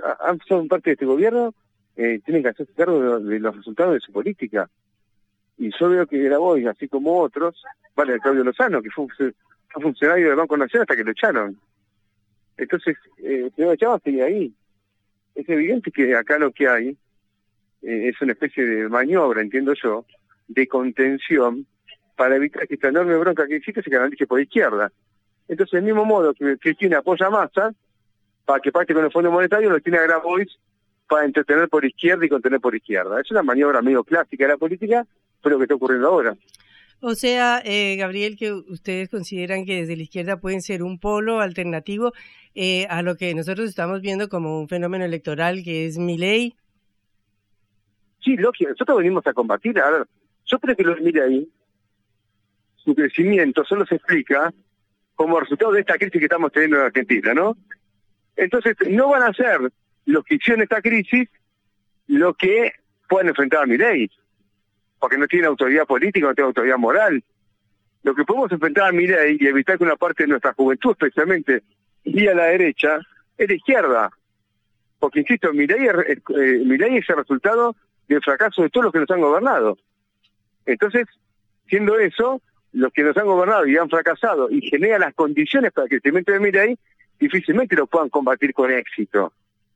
[0.48, 1.54] son parte de este gobierno
[1.96, 4.70] eh, tienen que hacerse cargo de, los resultados de su política.
[5.58, 7.62] Y yo veo que Grabois, así como otros,
[7.96, 9.08] vale, Claudio Lozano, que fue,
[9.74, 11.58] funcionario del Banco Nacional hasta que lo echaron.
[12.58, 14.54] Entonces, eh, el Chávez sigue ahí.
[15.36, 16.98] Es evidente que acá lo que hay
[17.82, 20.06] eh, es una especie de maniobra, entiendo yo,
[20.48, 21.66] de contención
[22.16, 24.92] para evitar que esta enorme bronca que existe se canalice por izquierda.
[25.48, 27.74] Entonces, del mismo modo que Cristina apoya a Massa,
[28.46, 30.58] para que parte con el Fondo Monetario, lo tiene a Grabois
[31.08, 33.20] para entretener por izquierda y contener por izquierda.
[33.20, 35.06] Es una maniobra medio clásica de la política,
[35.42, 36.36] pero que está ocurriendo ahora.
[37.06, 41.42] O sea, eh, Gabriel, que ustedes consideran que desde la izquierda pueden ser un polo
[41.42, 42.14] alternativo
[42.56, 46.56] eh, a lo que nosotros estamos viendo como un fenómeno electoral que es mi ley.
[48.24, 49.78] Sí, lógico, nosotros venimos a combatir.
[49.82, 50.08] Ahora,
[50.46, 51.46] yo creo que los ahí,
[52.78, 54.54] su crecimiento solo se explica
[55.16, 57.58] como resultado de esta crisis que estamos teniendo en Argentina, ¿no?
[58.38, 59.60] Entonces, no van a ser
[60.06, 61.28] los que hicieron esta crisis
[62.08, 62.72] lo que
[63.10, 64.10] pueden enfrentar a mi ley
[65.04, 67.22] porque no tiene autoridad política, no tiene autoridad moral.
[68.04, 71.62] Lo que podemos enfrentar a ley y evitar que una parte de nuestra juventud, especialmente,
[72.06, 73.02] y a la derecha,
[73.38, 74.10] es la izquierda.
[75.00, 77.76] Porque, insisto, mi ley, es, eh, es el resultado
[78.08, 79.78] del fracaso de todos los que nos han gobernado.
[80.66, 81.06] Entonces,
[81.68, 85.84] siendo eso, los que nos han gobernado y han fracasado y generan las condiciones para
[85.84, 86.80] el crecimiento de mi ley,
[87.20, 89.34] difícilmente lo puedan combatir con éxito.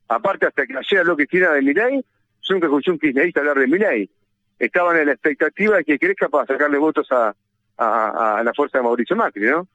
[0.08, 2.02] Aparte, hasta que ayer lo que quiera de mi ley,
[2.40, 4.10] yo nunca escuché un kirchnerista hablar de mi ley
[4.58, 7.34] estaban en la expectativa de que crezca para sacarle votos a,
[7.76, 9.68] a, la fuerza de Mauricio Macri, ¿no?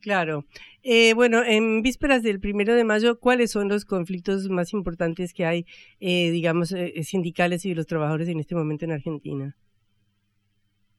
[0.00, 0.44] Claro.
[0.82, 5.46] Eh, bueno, en vísperas del primero de mayo, ¿cuáles son los conflictos más importantes que
[5.46, 5.66] hay,
[6.00, 9.56] eh, digamos, eh, sindicales y de los trabajadores en este momento en Argentina?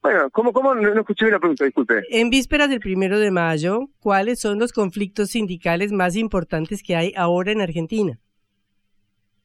[0.02, 0.74] Bueno, ¿cómo, cómo?
[0.74, 2.02] No, no, escuché la pregunta, disculpe.
[2.10, 7.12] En vísperas del primero de mayo, ¿cuáles son los conflictos sindicales más importantes que hay
[7.16, 8.18] ahora en Argentina?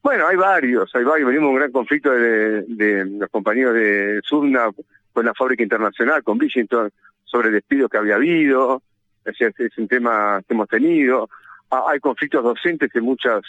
[0.03, 1.27] Bueno, hay varios, hay varios.
[1.27, 4.69] Venimos un gran conflicto de, los compañeros de Subna
[5.13, 6.91] con la fábrica internacional, con Billington,
[7.23, 8.81] sobre el despido que había habido.
[9.23, 11.29] Es, es un tema que hemos tenido.
[11.69, 13.41] Hay conflictos docentes en muchas,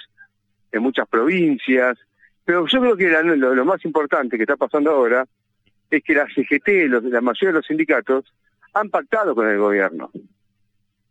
[0.70, 1.98] en muchas provincias.
[2.44, 5.24] Pero yo creo que lo, más importante que está pasando ahora
[5.90, 8.32] es que la CGT, los, la mayoría de los sindicatos,
[8.74, 10.10] han pactado con el gobierno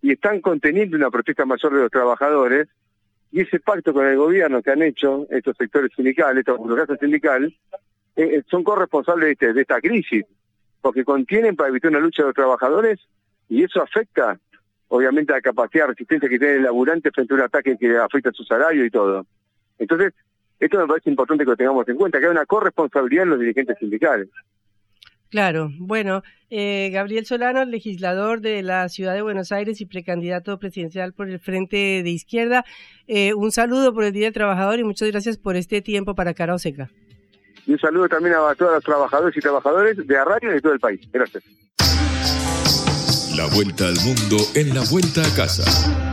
[0.01, 2.67] y están conteniendo una protesta mayor de los trabajadores
[3.31, 7.53] y ese pacto con el gobierno que han hecho estos sectores sindicales, estos burocracias sindicales,
[8.15, 10.25] eh, eh, son corresponsables de, este, de esta crisis,
[10.81, 12.99] porque contienen para evitar una lucha de los trabajadores
[13.47, 14.37] y eso afecta,
[14.89, 17.97] obviamente, a la capacidad de resistencia que tiene el laburante frente a un ataque que
[17.97, 19.25] afecta su salario y todo.
[19.79, 20.13] Entonces,
[20.59, 23.39] esto me parece importante que lo tengamos en cuenta, que hay una corresponsabilidad en los
[23.39, 24.29] dirigentes sindicales.
[25.31, 31.13] Claro, bueno, eh, Gabriel Solano, legislador de la ciudad de Buenos Aires y precandidato presidencial
[31.13, 32.65] por el Frente de Izquierda,
[33.07, 36.33] eh, un saludo por el Día del Trabajador y muchas gracias por este tiempo para
[36.33, 36.89] Cara Oseca.
[37.65, 40.73] Y un saludo también a todos los trabajadores y trabajadores de Arrayo y de todo
[40.73, 40.99] el país.
[41.13, 41.45] Gracias.
[43.37, 46.10] La vuelta al mundo en la vuelta a casa.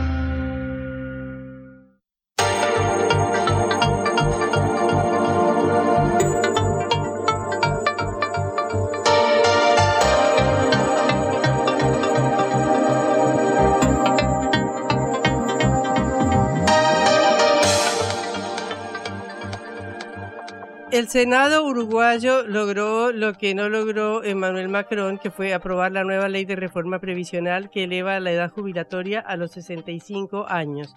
[21.09, 26.45] Senado uruguayo logró lo que no logró Emmanuel Macron, que fue aprobar la nueva ley
[26.45, 30.93] de reforma previsional que eleva la edad jubilatoria a los 65 años.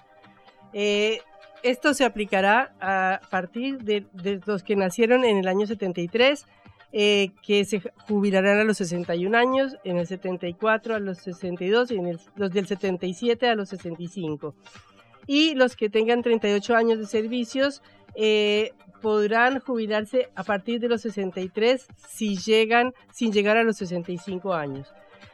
[0.75, 1.20] Eh,
[1.62, 4.05] esto se aplicará a partir de,
[4.44, 6.46] los que nacieron en el año 73,
[6.92, 11.96] eh, que se jubilarán a los 61 años, en el 74 a los 62 y
[11.96, 14.55] en los del 77 a los 65.
[15.27, 17.81] Y los que tengan 38 años de servicios
[18.14, 18.72] eh,
[19.03, 24.88] podrán jubilarse a partir de los 63 si llegan, sin llegar a los 65 años.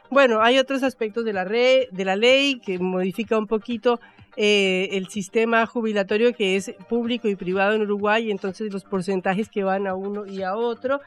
[0.09, 3.99] Bueno, hay otros aspectos de la, de la ley que modifica un poquito
[4.35, 9.63] eh, el sistema jubilatorio que es público y privado en Uruguay, entonces los porcentajes que
[9.63, 10.99] van a uno y a otro.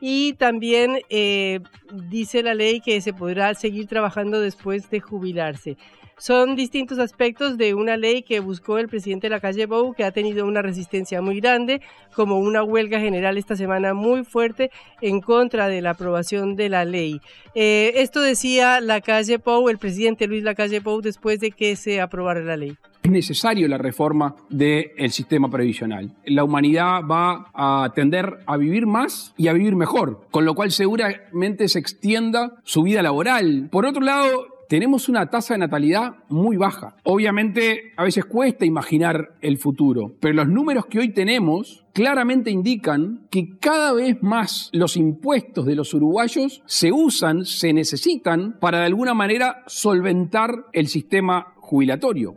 [0.00, 1.60] Y también eh,
[2.08, 5.76] dice la ley que se podrá seguir trabajando después de jubilarse.
[6.20, 10.04] Son distintos aspectos de una ley que buscó el presidente de la calle Bou, que
[10.04, 11.80] ha tenido una resistencia muy grande,
[12.14, 16.84] como una huelga general esta semana muy fuerte en contra de la aprobación de la
[16.84, 17.20] ley.
[17.54, 22.00] Eh, esto decía la calle Pou, el presidente Luis Lacalle Pou, después de que se
[22.02, 22.76] aprobara la ley.
[23.02, 26.12] Es necesario la reforma del sistema previsional.
[26.26, 30.70] La humanidad va a tender a vivir más y a vivir mejor, con lo cual
[30.70, 33.68] seguramente se extienda su vida laboral.
[33.70, 36.94] Por otro lado, tenemos una tasa de natalidad muy baja.
[37.02, 43.26] Obviamente a veces cuesta imaginar el futuro, pero los números que hoy tenemos claramente indican
[43.32, 48.84] que cada vez más los impuestos de los uruguayos se usan, se necesitan para de
[48.84, 52.36] alguna manera solventar el sistema jubilatorio.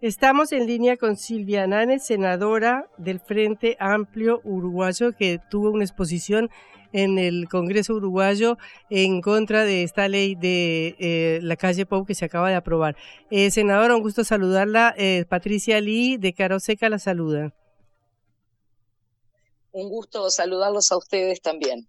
[0.00, 6.50] Estamos en línea con Silvia Nanes, senadora del Frente Amplio Uruguayo, que tuvo una exposición
[6.92, 8.58] en el Congreso uruguayo
[8.90, 12.96] en contra de esta ley de eh, la calle Pau que se acaba de aprobar.
[13.30, 14.94] Eh, senadora, un gusto saludarla.
[14.96, 17.52] Eh, Patricia Lee de Caro Seca la saluda.
[19.72, 21.86] Un gusto saludarlos a ustedes también.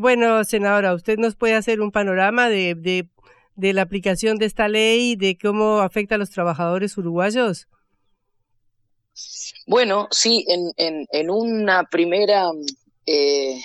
[0.00, 2.74] bueno, senadora, usted nos puede hacer un panorama de,
[3.54, 7.68] de, la aplicación de esta ley, de cómo afecta a los trabajadores uruguayos.
[9.66, 12.50] Bueno, sí, en, en, en una primera
[13.10, 13.58] eh,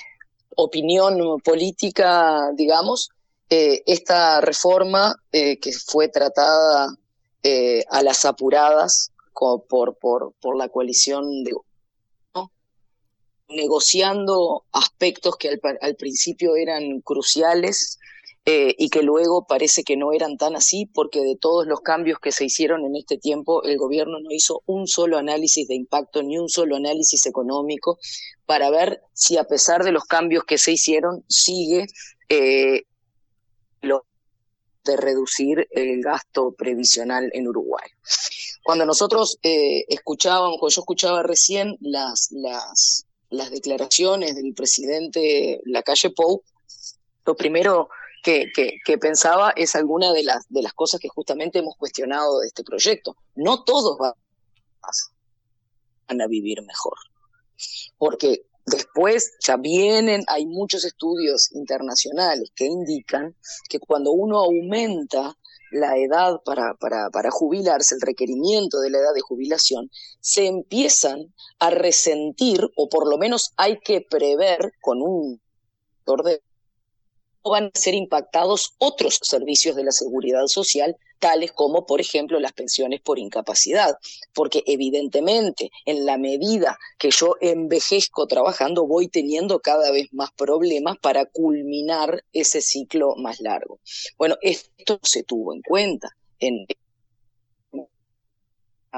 [0.55, 3.09] opinión política, digamos,
[3.49, 6.87] eh, esta reforma eh, que fue tratada
[7.43, 11.51] eh, a las apuradas por, por, por, la coalición de
[13.49, 17.99] negociando aspectos que al, al principio eran cruciales
[18.45, 22.19] eh, y que luego parece que no eran tan así porque de todos los cambios
[22.19, 26.21] que se hicieron en este tiempo, el gobierno no hizo un solo análisis de impacto
[26.23, 27.99] ni un solo análisis económico
[28.45, 31.87] para ver si a pesar de los cambios que se hicieron sigue
[32.27, 32.83] eh,
[33.81, 34.05] lo
[34.83, 37.87] de reducir el gasto previsional en Uruguay.
[38.61, 46.09] Cuando nosotros eh, escuchábamos, cuando yo escuchaba recién las, las, las declaraciones del presidente Lacalle
[46.09, 46.43] Pou,
[47.25, 47.87] lo primero
[48.23, 52.63] que, pensaba es alguna de las, de las cosas que justamente hemos cuestionado de este
[52.63, 53.15] proyecto.
[53.35, 54.13] No todos van
[56.21, 56.97] a vivir mejor,
[57.97, 63.35] porque después ya vienen, hay muchos estudios internacionales que indican
[63.69, 65.37] que cuando uno aumenta
[65.71, 69.89] la edad para, para, para, jubilarse, el requerimiento de la edad de jubilación,
[70.21, 75.41] se empiezan a resentir, o por lo menos hay que prever con un
[77.43, 82.51] van a ser impactados otros servicios de la seguridad social, tales como, por ejemplo, las
[82.51, 83.97] pensiones por incapacidad,
[84.33, 90.97] porque evidentemente en la medida que yo envejezco trabajando, voy teniendo cada vez más problemas
[90.97, 93.79] para culminar ese ciclo más largo.
[94.17, 96.65] Bueno, esto se tuvo en cuenta en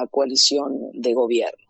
[0.09, 1.63] coalición de gobierno.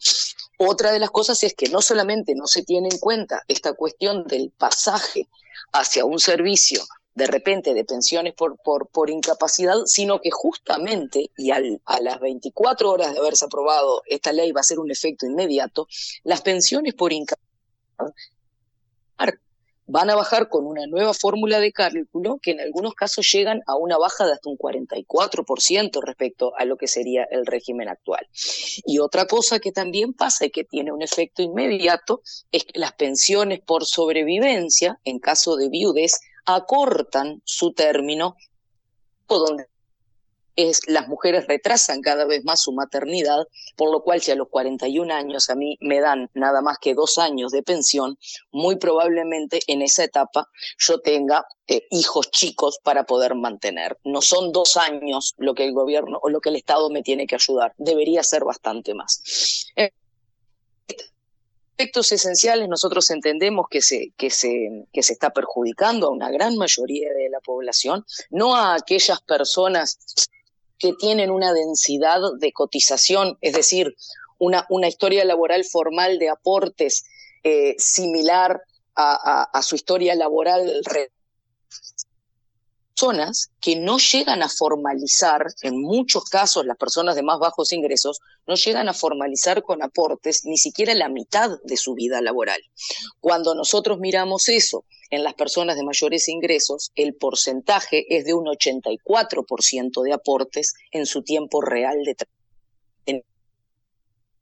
[0.57, 4.25] Otra de las cosas es que no solamente no se tiene en cuenta esta cuestión
[4.25, 5.27] del pasaje
[5.73, 6.81] hacia un servicio
[7.13, 12.19] de repente de pensiones por, por, por incapacidad, sino que justamente, y al, a las
[12.19, 15.87] 24 horas de haberse aprobado esta ley va a ser un efecto inmediato,
[16.23, 17.45] las pensiones por incapacidad
[19.87, 23.75] van a bajar con una nueva fórmula de cálculo que en algunos casos llegan a
[23.75, 28.27] una baja de hasta un 44% respecto a lo que sería el régimen actual.
[28.85, 32.21] Y otra cosa que también pasa y que tiene un efecto inmediato
[32.51, 38.35] es que las pensiones por sobrevivencia, en caso de viudez, acortan su término
[39.27, 39.67] donde
[40.55, 44.49] es las mujeres retrasan cada vez más su maternidad, por lo cual si a los
[44.49, 48.17] 41 años a mí me dan nada más que dos años de pensión,
[48.51, 53.97] muy probablemente en esa etapa yo tenga eh, hijos chicos para poder mantener.
[54.03, 57.27] No son dos años lo que el gobierno o lo que el Estado me tiene
[57.27, 59.65] que ayudar, debería ser bastante más.
[61.77, 66.55] Aspectos esenciales nosotros entendemos que se, que, se, que se está perjudicando a una gran
[66.55, 69.99] mayoría de la población, no a aquellas personas
[70.77, 73.95] que tienen una densidad de cotización, es decir,
[74.37, 77.05] una, una historia laboral formal de aportes
[77.43, 78.61] eh, similar
[78.95, 80.81] a, su historia laboral
[82.95, 88.21] personas que no llegan a formalizar, en muchos casos las personas de más bajos ingresos,
[88.47, 92.61] no llegan a formalizar con aportes ni siquiera la mitad de su vida laboral.
[93.19, 98.45] Cuando nosotros miramos eso en las personas de mayores ingresos, el porcentaje es de un
[98.45, 102.35] 84% de aportes en su tiempo real de trabajo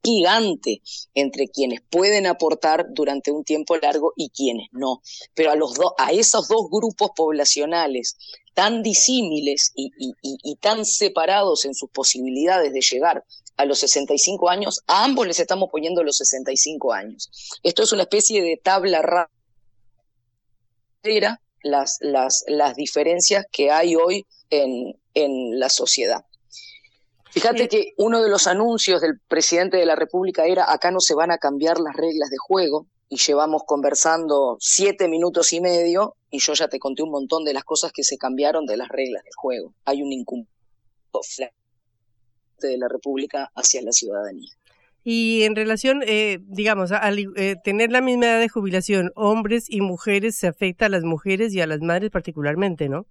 [0.04, 0.82] gigante
[1.14, 5.00] entre quienes pueden aportar durante un tiempo largo y quienes no.
[5.34, 8.16] Pero a, los a esos dos grupos poblacionales
[8.52, 13.24] tan disímiles y, y, tan separados en sus posibilidades de llegar
[13.56, 17.30] a los 65 años, a ambos les estamos poniendo los 65 años.
[17.64, 19.30] Esto es una especie de tabla rasa
[21.62, 26.24] las, las, las diferencias que hay hoy en, en la sociedad.
[27.34, 31.16] Fíjate que uno de los anuncios del presidente de la República era acá no se
[31.16, 36.38] van a cambiar las reglas de juego y llevamos conversando siete minutos y medio y
[36.38, 39.24] yo ya te conté un montón de las cosas que se cambiaron de las reglas
[39.24, 39.74] del juego.
[39.84, 40.52] Hay un incumplimiento
[42.60, 44.52] de la República hacia la ciudadanía.
[45.02, 49.80] Y en relación, eh, digamos, al eh, tener la misma edad de jubilación, hombres y
[49.80, 53.06] mujeres, se afecta a las mujeres y a las madres particularmente, ¿no?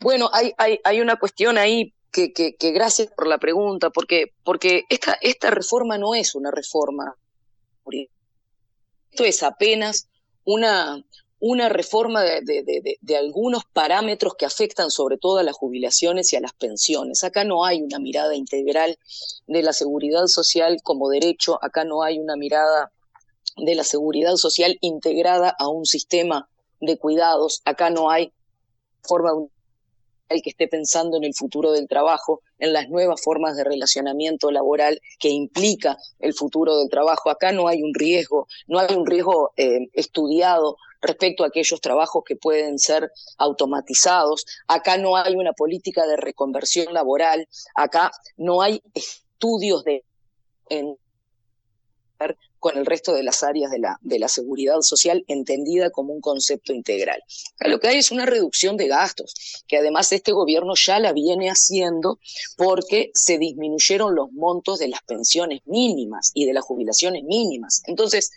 [0.00, 4.84] Bueno, hay, hay, hay una cuestión ahí que, que, gracias por la pregunta, porque, porque
[4.90, 7.16] esta, esta reforma no es una reforma.
[9.10, 10.08] Esto es apenas
[10.44, 11.04] una,
[11.40, 16.36] una reforma de, de, de, algunos parámetros que afectan sobre todo a las jubilaciones y
[16.36, 17.24] a las pensiones.
[17.24, 18.98] Acá no hay una mirada integral
[19.46, 22.92] de la seguridad social como derecho, acá no hay una mirada
[23.56, 26.48] de la seguridad social integrada a un sistema
[26.80, 28.32] de cuidados, acá no hay
[29.02, 29.32] forma
[30.40, 35.00] que esté pensando en el futuro del trabajo, en las nuevas formas de relacionamiento laboral
[35.18, 37.28] que implica el futuro del trabajo.
[37.28, 42.22] Acá no hay un riesgo, no hay un riesgo eh, estudiado respecto a aquellos trabajos
[42.24, 44.46] que pueden ser automatizados.
[44.68, 47.48] Acá no hay una política de reconversión laboral.
[47.74, 50.04] Acá no hay estudios de
[50.70, 50.96] en
[52.62, 56.20] con el resto de las áreas de la, de la seguridad social entendida como un
[56.20, 57.20] concepto integral.
[57.58, 61.48] Lo que hay es una reducción de gastos, que además este gobierno ya la viene
[61.48, 62.20] haciendo
[62.56, 67.82] porque se disminuyeron los montos de las pensiones mínimas y de las jubilaciones mínimas.
[67.88, 68.30] Entonces,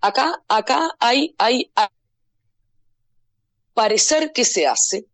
[0.00, 1.86] acá, acá hay, hay, hay
[3.72, 5.06] parecer que se hace,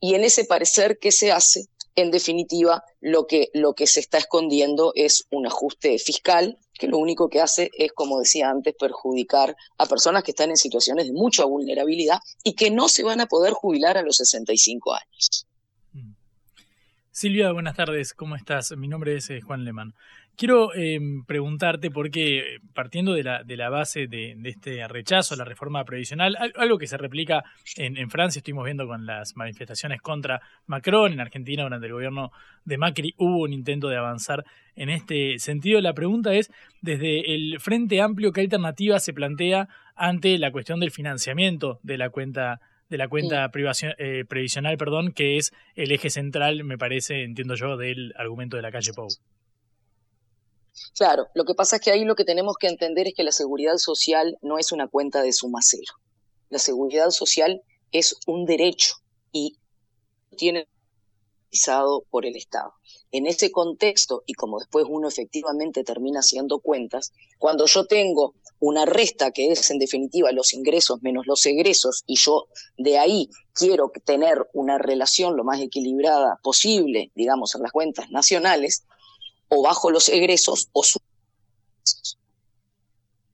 [0.00, 4.16] y en ese parecer que se hace, en definitiva, lo que, lo que se está
[4.16, 9.56] escondiendo es un ajuste fiscal que lo único que hace es, como decía antes, perjudicar
[9.78, 13.26] a personas que están en situaciones de mucha vulnerabilidad y que no se van a
[13.26, 15.46] poder jubilar a los 65 años.
[15.92, 16.12] Mm.
[17.10, 18.72] Silvia, buenas tardes, ¿cómo estás?
[18.76, 19.94] Mi nombre es eh, Juan Lemán.
[20.34, 25.44] Quiero em, preguntarte, porque partiendo de la, de la base de, este rechazo a la
[25.44, 27.44] reforma previsional, algo que se replica
[27.76, 32.32] en, Francia, estuvimos viendo con las manifestaciones contra Macron, en Argentina durante el gobierno
[32.64, 35.80] de Macri hubo un intento de avanzar en este sentido.
[35.80, 40.90] La pregunta es, desde el Frente Amplio, ¿qué alternativa se plantea ante la cuestión del
[40.90, 43.50] financiamiento de la cuenta de la cuenta
[43.98, 48.62] eh, previsional, perdón, que es el eje central, me parece, entiendo yo, del argumento de
[48.62, 49.08] la calle Pou.
[50.96, 53.32] Claro, lo que pasa es que ahí lo que tenemos que entender es que la
[53.32, 55.94] seguridad social no es una cuenta de suma cero.
[56.48, 58.94] La seguridad social es un derecho
[59.32, 59.58] y
[60.36, 60.66] tiene
[62.10, 62.72] por el Estado.
[63.10, 68.86] En ese contexto, y como después uno efectivamente termina haciendo cuentas, cuando yo tengo una
[68.86, 72.46] resta que es en definitiva los ingresos menos los egresos, y yo
[72.78, 78.84] de ahí quiero tener una relación lo más equilibrada posible, digamos, en las cuentas nacionales,
[79.54, 80.98] o bajo los egresos o su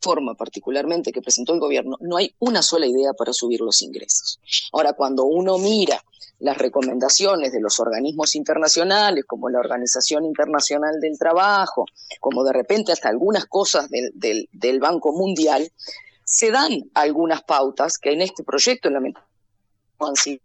[0.00, 4.40] forma particularmente que presentó el gobierno, no hay una sola idea para subir los ingresos.
[4.72, 6.02] Ahora, cuando uno mira
[6.40, 11.84] las recomendaciones de los organismos internacionales, como la Organización Internacional del Trabajo,
[12.20, 15.70] como de repente hasta algunas cosas del, del, del Banco Mundial,
[16.24, 19.30] se dan algunas pautas que en este proyecto lamentablemente
[20.00, 20.40] no han sido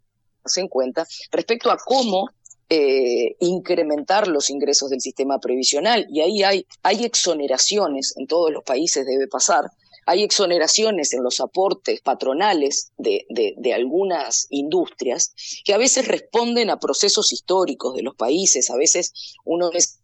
[0.55, 2.29] en cuenta respecto a cómo
[2.75, 6.07] eh, incrementar los ingresos del sistema previsional.
[6.09, 9.65] Y ahí hay, hay exoneraciones, en todos los países debe pasar,
[10.07, 16.71] hay exoneraciones en los aportes patronales de, de, de, algunas industrias que a veces responden
[16.71, 19.13] a procesos históricos de los países, a veces
[19.45, 19.99] uno es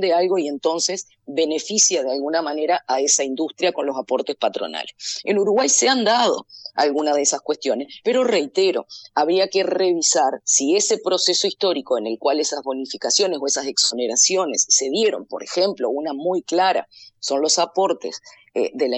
[0.00, 4.92] de algo y entonces beneficia de alguna manera a esa industria con los aportes patronales.
[5.24, 10.76] En Uruguay se han dado algunas de esas cuestiones, pero reitero, habría que revisar si
[10.76, 15.90] ese proceso histórico en el cual esas bonificaciones o esas exoneraciones se dieron, por ejemplo,
[15.90, 16.86] una muy clara,
[17.18, 18.20] son los aportes
[18.54, 18.96] eh, de la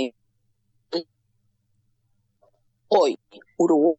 [2.93, 3.17] hoy
[3.57, 3.95] Uruguay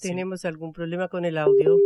[0.00, 1.76] ¿Tenemos algún problema con el audio?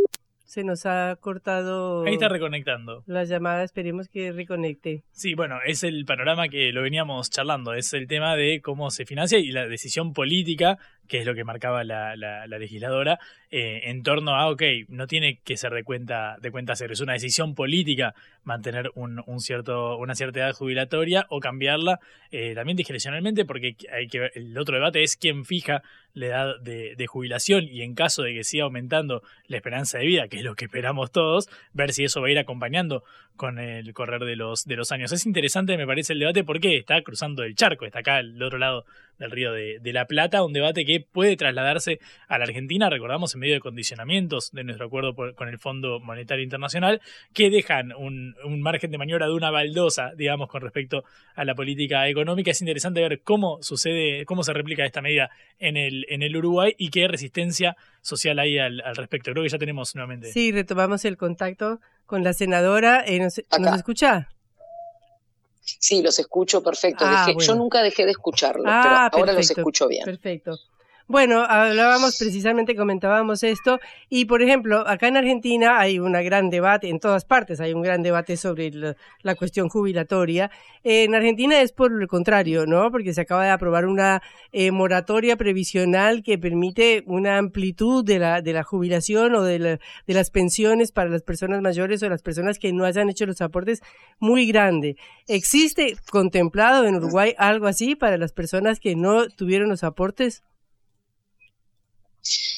[0.45, 2.05] Se nos ha cortado.
[2.05, 3.03] Ahí está reconectando.
[3.07, 5.05] La llamada, esperemos que reconecte.
[5.11, 7.75] Sí, bueno, es el panorama que lo veníamos charlando.
[7.75, 10.79] Es el tema de cómo se financia y la decisión política
[11.09, 13.19] que es lo que marcaba la, la, legisladora,
[13.51, 17.01] eh, en torno a, ok, no tiene que ser de cuenta, de cuenta cero, es
[17.01, 22.01] una decisión política mantener un, un cierto, una cierta edad jubilatoria o cambiarla
[22.31, 25.83] eh, también discrecionalmente, porque hay que el otro debate es quién fija
[26.15, 30.07] la edad de, de, jubilación y en caso de que siga aumentando la esperanza de
[30.07, 33.05] vida, que es lo que esperamos todos, ver si eso va a ir acompañando
[33.37, 35.13] con el correr de los, de los años.
[35.13, 38.59] Es interesante, me parece, el debate porque está cruzando el charco, está acá al otro
[38.59, 38.85] lado
[39.19, 43.35] del río de, de, la Plata, un debate que puede trasladarse a la Argentina, recordamos,
[43.35, 47.01] en medio de condicionamientos de nuestro acuerdo con el Fondo Monetario Internacional,
[47.33, 51.05] que dejan un, un, margen de maniobra de una baldosa, digamos, con respecto
[51.35, 52.51] a la política económica.
[52.51, 56.75] Es interesante ver cómo sucede, cómo se replica esta medida en el, en el Uruguay
[56.77, 59.31] y qué resistencia social hay al, al respecto.
[59.33, 60.31] Creo que ya tenemos nuevamente.
[60.31, 63.03] Sí, retomamos el contacto con la senadora.
[63.07, 64.29] Eh, ¿nos, ¿Nos escucha?
[65.63, 67.05] Sí, los escucho perfecto.
[67.07, 70.05] Ah, Yo nunca dejé de escucharlos, ah, pero ahora los escucho bien.
[70.05, 70.59] Perfecto.
[71.09, 76.89] Bueno, hablábamos precisamente, comentábamos esto, y por ejemplo, acá en Argentina hay un gran debate,
[76.89, 78.71] en todas partes hay un gran debate sobre
[79.23, 80.51] la cuestión jubilatoria.
[80.85, 82.91] En Argentina es por el contrario, ¿no?
[82.91, 84.23] Porque se acaba de aprobar una
[84.53, 90.15] eh, moratoria previsional que permite una amplitud de la, de la jubilación o de, de
[90.15, 93.83] las pensiones para las personas mayores o las personas que no hayan hecho los aportes
[94.21, 94.97] muy grande.
[95.27, 100.43] ¿Existe contemplado en Uruguay algo así para las personas que no tuvieron los aportes?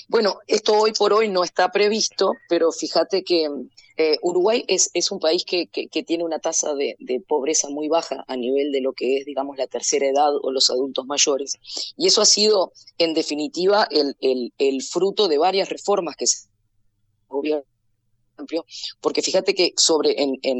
[0.08, 3.48] Bueno, esto hoy por hoy no está previsto, pero fíjate que
[3.96, 5.68] eh, Uruguay es, un país que,
[6.06, 6.96] tiene una tasa de,
[7.26, 10.70] pobreza muy baja a nivel de lo que es, digamos, la tercera edad o los
[10.70, 11.58] adultos mayores.
[11.96, 16.48] Y eso ha sido, en definitiva, el, el, el fruto de varias reformas que se
[17.28, 17.64] gobierno
[19.00, 20.58] porque fíjate que sobre en, en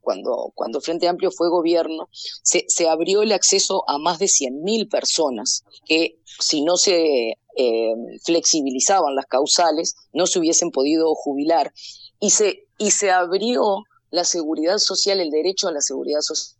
[0.00, 4.88] cuando, cuando Frente Amplio fue gobierno, se, se abrió el acceso a más de 100.000
[4.88, 7.94] personas que si no se eh,
[8.24, 11.72] flexibilizaban las causales, no se hubiesen podido jubilar.
[12.20, 16.56] Y se, y se abrió la seguridad social, el derecho a la seguridad social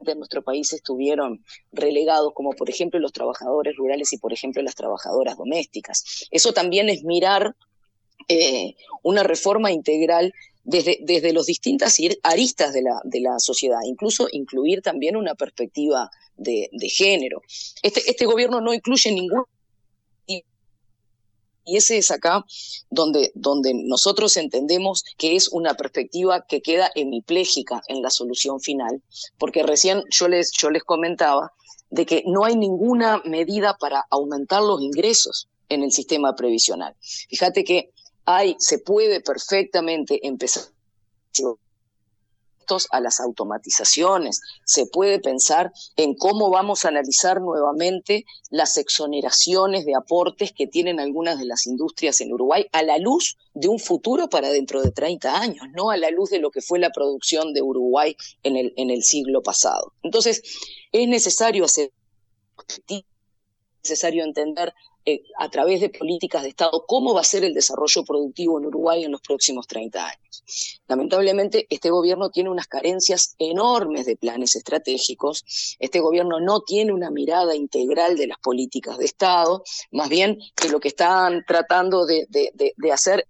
[0.00, 4.74] de nuestro país estuvieron relegados, como por ejemplo los trabajadores rurales y por ejemplo las
[4.74, 6.26] trabajadoras domésticas.
[6.30, 7.56] Eso también es mirar
[8.28, 10.32] eh, una reforma integral
[10.64, 16.10] desde, desde los distintas aristas de la, de la sociedad, incluso incluir también una perspectiva
[16.38, 17.42] de, género.
[17.82, 19.44] Este, este gobierno no incluye ningún
[21.68, 22.46] y ese es acá
[22.88, 29.02] donde, donde nosotros entendemos que es una perspectiva que queda hemipléjica en la solución final,
[29.36, 31.52] porque recién yo les, yo les comentaba
[31.90, 36.96] de que no hay ninguna medida para aumentar los ingresos en el sistema previsional.
[37.28, 37.90] Fíjate que
[38.24, 40.64] hay, se puede perfectamente empezar
[42.90, 49.94] a las automatizaciones, se puede pensar en cómo vamos a analizar nuevamente las exoneraciones de
[49.94, 54.28] aportes que tienen algunas de las industrias en Uruguay a la luz de un futuro
[54.28, 57.52] para dentro de 30 años, no a la luz de lo que fue la producción
[57.52, 59.92] de Uruguay en el, en el siglo pasado.
[60.02, 60.42] Entonces,
[60.92, 61.90] es necesario hacer
[63.82, 64.74] necesario entender
[65.10, 68.66] eh, a través de políticas de Estado cómo va a ser el desarrollo productivo en
[68.66, 70.82] Uruguay en los próximos 30 años.
[70.86, 77.10] Lamentablemente, este gobierno tiene unas carencias enormes de planes estratégicos, este gobierno no tiene una
[77.10, 82.26] mirada integral de las políticas de Estado, más bien que lo que están tratando de,
[82.92, 83.26] hacer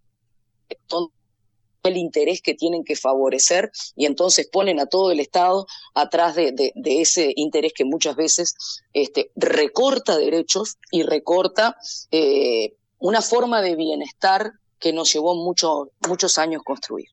[1.89, 6.73] el interés que tienen que favorecer y entonces ponen a todo el Estado atrás de,
[6.85, 8.55] ese interés que muchas veces
[8.93, 11.77] este, recorta derechos y recorta
[12.11, 17.09] eh, una forma de bienestar que nos llevó muchos años construir.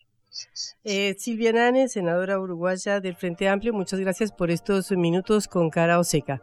[0.83, 5.99] Eh, Silvia Nane, senadora uruguaya del Frente Amplio, muchas gracias por estos minutos con cara
[5.99, 6.41] o seca.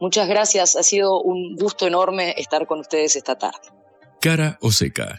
[0.00, 3.68] Muchas gracias, ha sido un gusto enorme estar con ustedes esta tarde.
[4.20, 5.18] Cara o seca.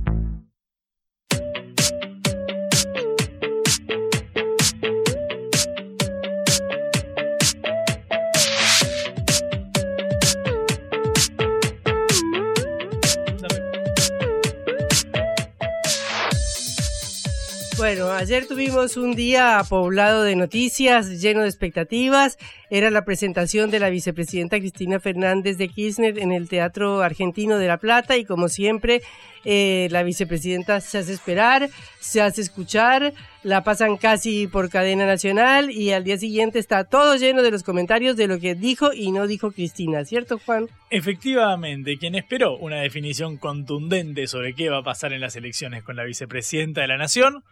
[17.81, 22.37] Bueno, ayer tuvimos un día poblado de noticias, lleno de expectativas.
[22.69, 27.67] Era la presentación de la vicepresidenta Cristina Fernández de Kirchner en el Teatro Argentino de
[27.67, 29.01] La Plata y como siempre
[29.45, 35.71] eh, la vicepresidenta se hace esperar, se hace escuchar, la pasan casi por cadena nacional
[35.71, 39.11] y al día siguiente está todo lleno de los comentarios de lo que dijo y
[39.11, 40.67] no dijo Cristina, ¿cierto Juan?
[40.91, 45.95] Efectivamente, quien esperó una definición contundente sobre qué va a pasar en las elecciones con
[45.95, 47.43] la vicepresidenta de la Nación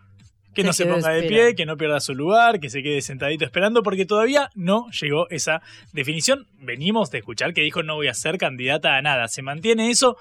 [0.53, 3.45] que no se ponga de pie, que no pierda su lugar, que se quede sentadito
[3.45, 5.61] esperando, porque todavía no llegó esa
[5.93, 6.47] definición.
[6.59, 9.27] Venimos de escuchar que dijo no voy a ser candidata a nada.
[9.27, 10.17] Se mantiene eso,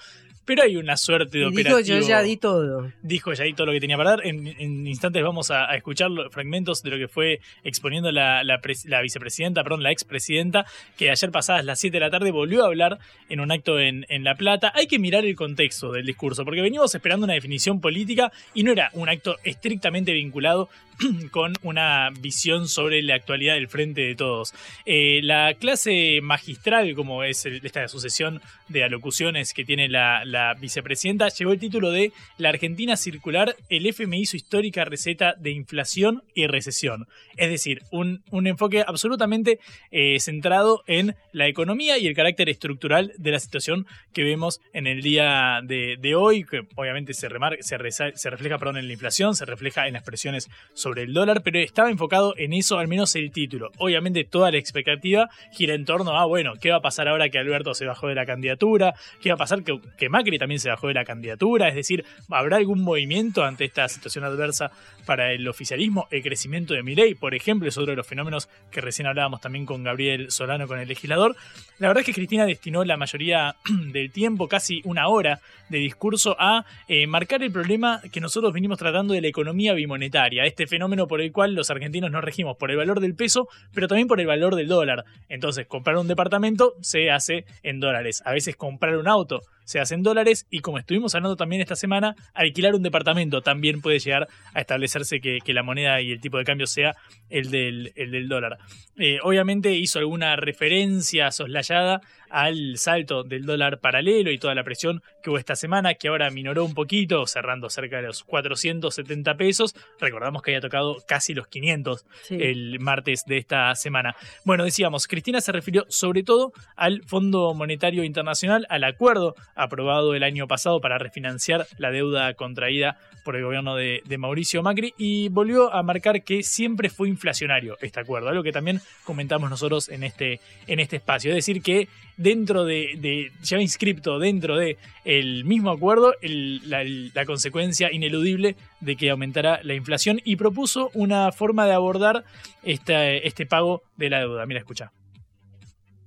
[0.49, 1.77] pero hay una suerte de Y operativo.
[1.79, 2.91] dijo, yo ya di todo.
[3.03, 4.27] Dijo ya di todo lo que tenía para dar.
[4.27, 8.43] En, en instantes vamos a, a escuchar los fragmentos de lo que fue exponiendo la,
[8.43, 10.65] la, pres- la vicepresidenta, perdón, la expresidenta,
[10.97, 14.07] que ayer pasadas las 7 de la tarde volvió a hablar en un acto en,
[14.09, 14.73] en La Plata.
[14.75, 18.73] Hay que mirar el contexto del discurso, porque venimos esperando una definición política y no
[18.73, 20.71] era un acto estrictamente vinculado
[21.31, 24.55] con una visión sobre la actualidad del frente de todos.
[24.85, 31.53] Eh, la clase magistral, como es esta sucesión de alocuciones que tiene la, vicepresidenta, llevó
[31.53, 37.07] el título de La Argentina circular, el FMI su histórica receta de inflación y recesión.
[37.37, 39.59] Es decir, un, enfoque absolutamente
[39.91, 44.87] eh, centrado en la economía y el carácter estructural de la situación que vemos en
[44.87, 48.93] el día de, hoy, que obviamente se, remar- se, resa- se refleja perdón, en la
[48.93, 52.89] inflación, se refleja en las presiones sobre el dólar, pero estaba enfocado en eso, al
[52.89, 53.71] menos el título.
[53.79, 57.39] Obviamente toda la expectativa gira en torno a, bueno, ¿qué va a pasar ahora que
[57.39, 58.95] Alberto se bajó de la candidatura?
[59.21, 61.69] ¿Qué va a pasar que, que Macri también se bajó de la candidatura?
[61.69, 64.71] Es decir, ¿habrá algún movimiento ante esta situación adversa
[65.05, 66.09] para el oficialismo?
[66.11, 69.67] El crecimiento de Milei, por ejemplo, es otro de los fenómenos que recién hablábamos también
[69.67, 71.37] con Gabriel Solano, con el legislador.
[71.79, 73.57] La verdad es que Cristina destinó la mayoría
[73.93, 78.79] del tiempo, casi una hora de discurso, a eh, marcar el problema que nosotros venimos
[78.79, 80.78] tratando de la economía bimonetaria, este fenómeno
[81.09, 84.21] por el cual los argentinos nos regimos por el valor del peso, pero también por
[84.21, 85.05] el valor del dólar.
[85.29, 88.23] Entonces, comprar un departamento se hace en dólares.
[88.25, 91.77] A veces comprar un auto se hace en dólares y como estuvimos hablando también esta
[91.77, 96.39] semana, alquilar un departamento también puede llegar a establecerse que, la moneda y el tipo
[96.39, 96.95] de cambio sea
[97.29, 98.59] el del, el del dólar.
[98.97, 102.01] Eh, obviamente hizo alguna referencia soslayada
[102.31, 106.31] al salto del dólar paralelo y toda la presión que hubo esta semana, que ahora
[106.31, 109.75] minoró un poquito, cerrando cerca de los 470 pesos.
[110.01, 112.37] Recordamos que había tocado casi los 500 Sí.
[112.41, 114.17] el martes de esta semana.
[114.45, 120.23] Bueno, decíamos, Cristina se refirió sobre todo al Fondo Monetario Internacional, al acuerdo aprobado el
[120.23, 125.29] año pasado para refinanciar la deuda contraída por el gobierno de, de Mauricio Macri y
[125.29, 130.03] volvió a marcar que siempre fue inflacionario este acuerdo, algo que también comentamos nosotros en
[130.03, 131.31] este, en este espacio.
[131.31, 131.89] Es decir, que
[132.19, 139.11] dentro de, de ya inscripto dentro de el mismo acuerdo la, consecuencia ineludible de que
[139.11, 142.25] aumentará la inflación y propuso una forma de abordar
[142.63, 144.45] este pago de la deuda.
[144.47, 144.93] Mira, escucha.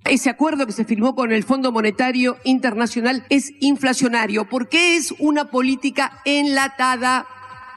[0.06, 5.46] Ese acuerdo que se firmó con el Fondo Monetario Internacional es inflacionario porque es una
[5.46, 7.28] política enlatada.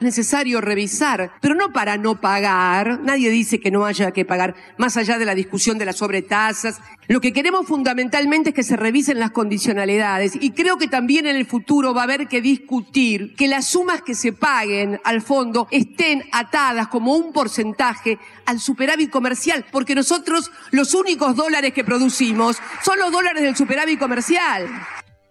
[0.05, 2.99] Necesario revisar, pero no para no pagar.
[3.01, 6.79] Nadie dice que no haya que pagar, más allá de la discusión de las sobretasas.
[7.07, 11.35] Lo que queremos fundamentalmente es que se revisen las condicionalidades y creo que también en
[11.35, 15.67] el futuro va a haber que discutir que las sumas que se paguen al fondo
[15.71, 22.57] estén atadas como un porcentaje al superávit comercial, porque nosotros los únicos dólares que producimos
[22.83, 24.67] son los dólares del superávit comercial.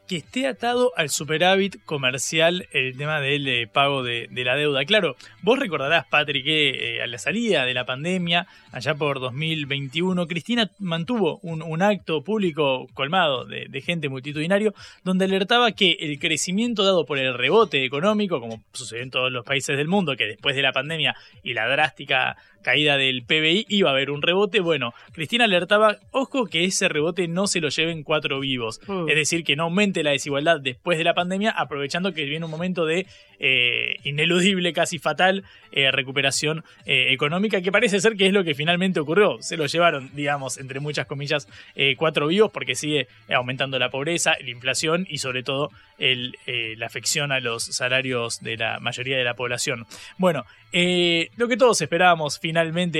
[0.06, 4.84] Que esté atado al superávit comercial el tema del eh, pago de, la deuda.
[4.84, 10.26] Claro, vos recordarás, Patrick, que eh, a la salida de la pandemia, allá por 2021,
[10.26, 14.74] Cristina mantuvo un, un acto público colmado de, de gente multitudinario,
[15.04, 19.44] donde alertaba que el crecimiento dado por el rebote económico, como sucedió en todos los
[19.44, 23.90] países del mundo, que después de la pandemia y la drástica caída del PBI iba
[23.90, 24.58] a haber un rebote.
[24.58, 28.80] Bueno, Cristina alertaba, ojo que ese rebote no se lo lleven cuatro vivos.
[28.88, 29.08] Mm.
[29.08, 32.50] Es decir, que no aumente la desigualdad después de la pandemia, aprovechando que viene un
[32.50, 33.06] momento de
[33.38, 38.54] eh, ineludible, casi fatal eh, recuperación eh, económica, que parece ser que es lo que
[38.54, 39.36] finalmente ocurrió.
[39.42, 41.48] Se lo llevaron, digamos, entre muchas comillas,
[41.96, 46.36] cuatro vivos, porque sigue aumentando la pobreza, la inflación y sobre todo el,
[46.78, 49.86] la afección a los salarios de la mayoría de la población.
[50.18, 52.53] Bueno, lo que todos esperábamos finalmente,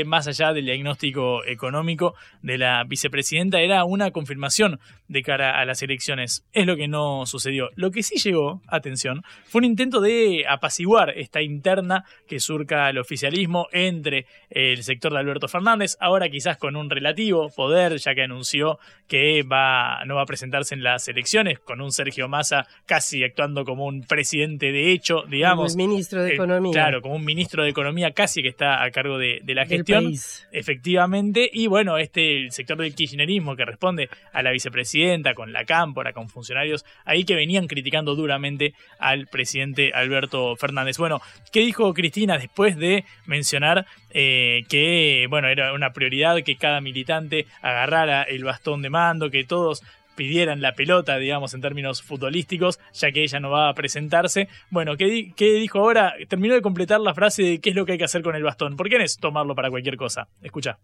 [0.05, 4.80] más allá del diagnóstico económico de la vicepresidenta, era una confirmación
[5.14, 6.44] de cara a las elecciones.
[6.52, 7.70] Es lo que no sucedió.
[7.76, 12.98] Lo que sí llegó, atención, fue un intento de apaciguar esta interna que surca el
[12.98, 18.22] oficialismo entre el sector de Alberto Fernández, ahora quizás con un relativo poder, ya que
[18.24, 23.22] anunció que va, no va a presentarse en las elecciones, con un Sergio Massa casi
[23.22, 25.72] actuando como un presidente de hecho, digamos.
[25.72, 26.72] Como el ministro de Eh, Economía.
[26.72, 30.04] Claro, como un ministro de Economía casi que está a cargo de, de la gestión.
[30.04, 30.46] país.
[30.50, 31.48] Efectivamente.
[31.52, 35.03] Y bueno, este el sector del kirchnerismo que responde a la vicepresidenta
[35.34, 40.98] con la cámpora, con funcionarios ahí que venían criticando duramente al presidente Alberto Fernández.
[40.98, 41.20] Bueno,
[41.52, 47.46] ¿qué dijo Cristina después de mencionar eh, que, bueno, era una prioridad que cada militante
[47.62, 49.82] agarrara el bastón de mando, que todos
[50.16, 54.48] pidieran la pelota, digamos, en términos futbolísticos, ya que ella no va a presentarse.
[54.70, 56.14] Bueno, ¿qué, qué dijo ahora?
[56.28, 58.42] Terminó de completar la frase de qué es lo que hay que hacer con el
[58.42, 58.76] bastón.
[58.76, 60.28] ¿Por qué no es tomarlo para cualquier cosa?
[60.40, 60.78] Escucha.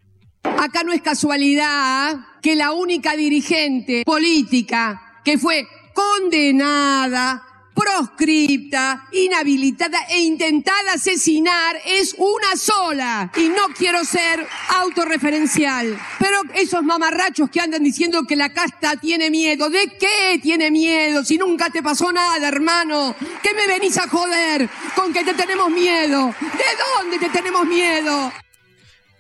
[0.60, 7.42] Acá no es casualidad que la única dirigente política que fue condenada
[7.74, 13.32] proscripta, inhabilitada e intentada asesinar es una sola.
[13.38, 15.98] Y no quiero ser autorreferencial.
[16.18, 21.24] Pero esos mamarrachos que andan diciendo que la casta tiene miedo, ¿de qué tiene miedo?
[21.24, 23.16] Si nunca te pasó nada, hermano.
[23.42, 26.34] ¿Qué me venís a joder con que te tenemos miedo?
[26.38, 28.30] ¿De dónde te tenemos miedo?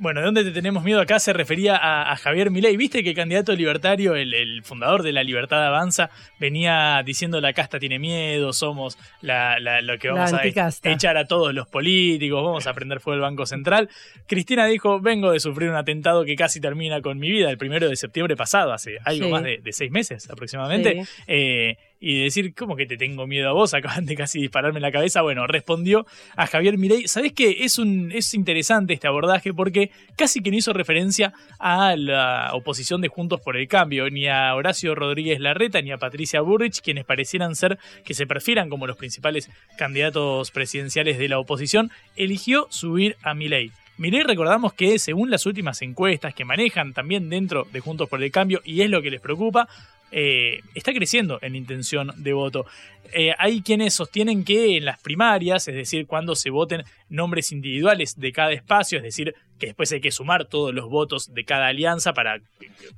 [0.00, 1.18] Bueno, ¿de dónde te tenemos miedo acá?
[1.18, 2.74] Se refería a, Javier Milei.
[2.78, 7.78] ¿Viste que el candidato libertario, el, fundador de la Libertad Avanza, venía diciendo la casta
[7.78, 10.40] tiene miedo, somos lo que vamos a
[10.84, 13.90] echar a todos los políticos, vamos a prender fuego el Banco Central?
[14.26, 17.86] Cristina dijo, vengo de sufrir un atentado que casi termina con mi vida el primero
[17.86, 21.04] de septiembre pasado, hace algo más de, seis meses aproximadamente.
[21.26, 23.74] Eh, y decir, ¿cómo que te tengo miedo a vos?
[23.74, 25.20] Acaban de casi dispararme en la cabeza.
[25.22, 27.06] Bueno, respondió a Javier Mirey.
[27.06, 27.58] ¿Sabés qué?
[27.60, 33.02] Es, un, es interesante este abordaje porque casi que no hizo referencia a la oposición
[33.02, 37.04] de Juntos por el Cambio, ni a Horacio Rodríguez Larreta, ni a Patricia Burrich, quienes
[37.04, 41.90] parecieran ser que se perfieran como los principales candidatos presidenciales de la oposición.
[42.16, 43.72] Eligió subir a Milei.
[43.98, 48.32] Milei recordamos que según las últimas encuestas que manejan también dentro de Juntos por el
[48.32, 49.68] Cambio, y es lo que les preocupa,
[50.12, 52.66] eh, está creciendo en intención de voto.
[53.12, 58.18] Eh, hay quienes sostienen que en las primarias, es decir, cuando se voten nombres individuales
[58.18, 61.68] de cada espacio, es decir, que después hay que sumar todos los votos de cada
[61.68, 62.36] alianza para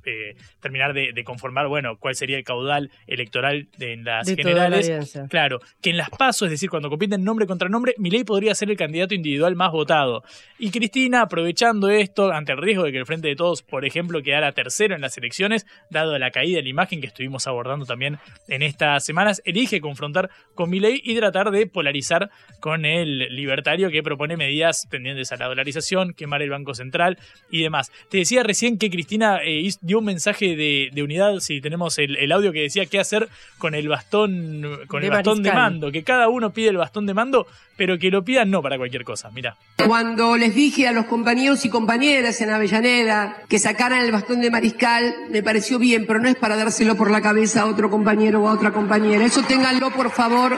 [0.05, 5.13] eh, terminar de, conformar, bueno, cuál sería el caudal electoral de, en las generales.
[5.29, 8.71] claro, que en las pasos, es decir, cuando compiten nombre contra nombre, Milei podría ser
[8.71, 10.23] el candidato individual más votado.
[10.57, 14.23] Y Cristina, aprovechando esto, ante el riesgo de que el Frente de Todos, por ejemplo,
[14.23, 18.19] quedara tercero en las elecciones, dado la caída de la imagen que estuvimos abordando también
[18.47, 22.29] en estas semanas, elige confrontar con Milei y tratar de polarizar
[22.61, 27.17] con el libertario que propone medidas tendientes a la dolarización, quemar el Banco Central
[27.51, 27.91] y demás.
[28.09, 32.51] Te decía recién que Cristina eh, dio un mensaje de, unidad, si tenemos el, audio
[32.51, 33.27] que decía qué hacer
[33.57, 37.05] con el bastón, con de el bastón de mando, que cada uno pide el bastón
[37.05, 39.29] de mando, pero que lo pidan no para cualquier cosa.
[39.31, 39.55] Mira.
[39.85, 44.51] Cuando les dije a los compañeros y compañeras en Avellaneda que sacaran el bastón de
[44.51, 48.43] mariscal, me pareció bien, pero no es para dárselo por la cabeza a otro compañero
[48.43, 49.25] o a otra compañera.
[49.25, 50.57] Eso ténganlo, por favor,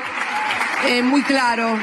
[0.87, 1.77] eh, muy claro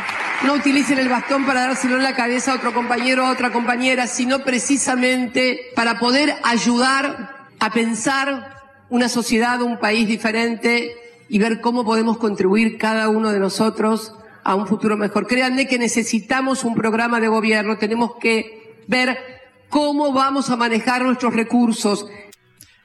[0.44, 3.52] no utilicen el bastón para dárselo en la cabeza a otro compañero o a otra
[3.52, 8.56] compañera, sino precisamente para poder ayudar a pensar
[8.88, 10.96] una sociedad, un país diferente
[11.28, 15.26] y ver cómo podemos contribuir cada uno de nosotros a un futuro mejor.
[15.26, 19.16] Créanme que necesitamos un programa de gobierno, tenemos que ver
[19.68, 22.06] cómo vamos a manejar nuestros recursos,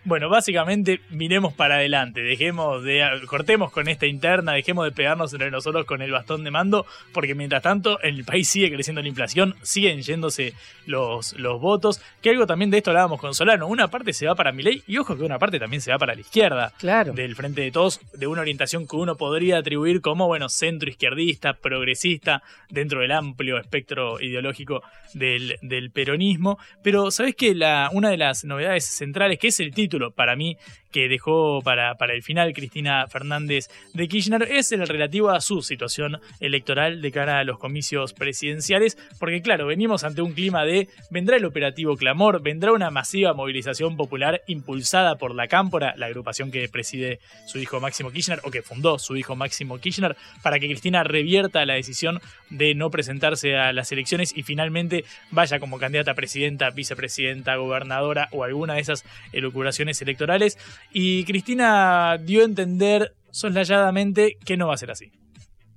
[0.04, 5.52] bueno, básicamente miremos para adelante, dejemos de cortemos con esta interna, dejemos de pegarnos entre
[5.52, 9.56] nosotros con el bastón de mando, porque mientras tanto el país sigue creciendo la inflación,
[9.64, 10.54] siguen yéndose
[10.86, 14.36] los, los votos, que algo también de esto hablábamos con Solano, una parte se va
[14.36, 17.12] para Milei y ojo que una parte también se va para la izquierda claro.
[17.12, 21.54] del frente de todos, de una orientación que uno podría atribuir como bueno, centro izquierdista,
[21.54, 24.84] progresista, dentro del amplio espectro ideológico
[25.14, 27.58] del, del peronismo, pero sabes que
[27.92, 30.58] una de las novedades centrales, que es el título para mí
[30.92, 35.62] que dejó para, para el final Cristina Fernández de Kirchner es el relativo a su
[35.62, 40.88] situación electoral de cara a los comicios presidenciales, porque claro, venimos ante un clima de
[41.12, 46.52] vendrá el operativo Clamor, vendrá una masiva movilización popular impulsada por la Cámpora, la agrupación
[46.52, 50.68] que preside su hijo Máximo Kirchner o que fundó su hijo Máximo Kirchner, para que
[50.68, 52.20] Cristina revierta la decisión
[52.50, 58.30] de no presentarse a las elecciones y finalmente vaya como candidata a presidenta, vicepresidenta, gobernadora
[58.32, 60.58] o alguna de esas elucubraciones electorales.
[60.92, 65.12] Y Cristina dio a entender soslayadamente que no va a ser así.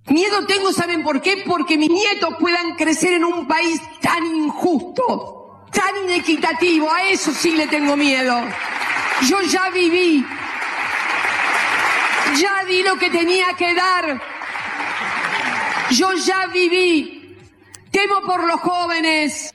[0.07, 1.44] Miedo tengo, ¿saben por qué?
[1.46, 6.90] Porque mis nietos puedan crecer en un país tan injusto, tan inequitativo.
[6.90, 8.40] A eso sí le tengo miedo.
[9.28, 10.24] Yo ya viví.
[12.40, 14.20] Ya di lo que tenía que dar.
[15.90, 17.36] Yo ya viví.
[17.90, 19.55] Temo por los jóvenes.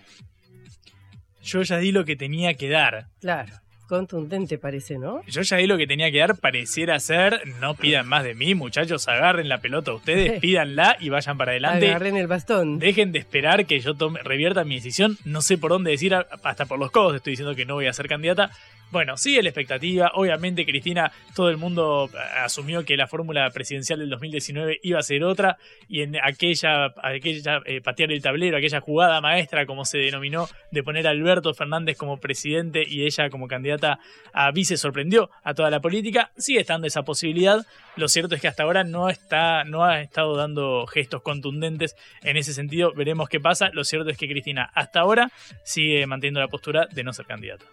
[1.41, 3.07] Yo ya di lo que tenía que dar.
[3.21, 3.53] Claro.
[3.87, 5.21] Contundente parece, ¿no?
[5.27, 8.55] Yo ya di lo que tenía que dar, pareciera ser, no pidan más de mí,
[8.55, 11.89] muchachos, agarren la pelota ustedes, pídanla y vayan para adelante.
[11.89, 12.79] Agarren el bastón.
[12.79, 16.65] Dejen de esperar que yo tome, revierta mi decisión, no sé por dónde decir, hasta
[16.65, 18.51] por los codos estoy diciendo que no voy a ser candidata.
[18.91, 20.11] Bueno, sigue la expectativa.
[20.13, 25.23] Obviamente, Cristina, todo el mundo asumió que la fórmula presidencial del 2019 iba a ser
[25.23, 25.57] otra.
[25.89, 30.83] Y en aquella, aquella eh, patear el tablero, aquella jugada maestra, como se denominó, de
[30.83, 33.99] poner a Alberto Fernández como presidente y ella como candidata
[34.33, 36.31] a vice, sorprendió a toda la política.
[36.37, 37.65] Sigue estando esa posibilidad.
[37.97, 42.37] Lo cierto es que hasta ahora no, está, no ha estado dando gestos contundentes en
[42.37, 42.93] ese sentido.
[42.93, 43.69] Veremos qué pasa.
[43.73, 45.31] Lo cierto es que Cristina hasta ahora
[45.63, 47.65] sigue manteniendo la postura de no ser candidata.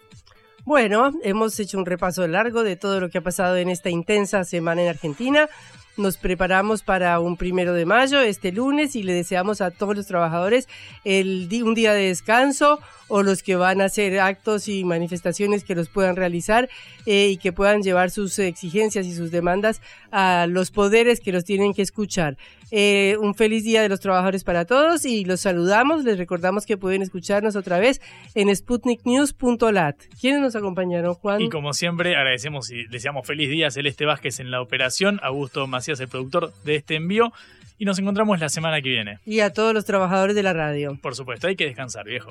[0.64, 4.44] Bueno, hemos hecho un repaso largo de todo lo que ha pasado en esta intensa
[4.44, 5.48] semana en Argentina.
[5.96, 10.06] Nos preparamos para un primero de mayo, este lunes, y le deseamos a todos los
[10.06, 10.68] trabajadores
[11.02, 12.78] el, un día de descanso
[13.14, 16.70] o los que van a hacer actos y manifestaciones que los puedan realizar
[17.04, 21.44] eh, y que puedan llevar sus exigencias y sus demandas a los poderes que los
[21.44, 22.38] tienen que escuchar.
[22.70, 26.04] Eh, un feliz día de los trabajadores para todos y los saludamos.
[26.04, 28.00] Les recordamos que pueden escucharnos otra vez
[28.34, 29.96] en sputniknews.lat.
[30.18, 31.42] ¿Quiénes nos acompañaron, Juan?
[31.42, 35.66] Y como siempre, agradecemos y deseamos feliz día a Celeste Vázquez en la operación, Augusto
[35.66, 37.30] Macías, el productor de este envío.
[37.76, 39.18] Y nos encontramos la semana que viene.
[39.26, 40.98] Y a todos los trabajadores de la radio.
[41.02, 42.30] Por supuesto, hay que descansar, viejo.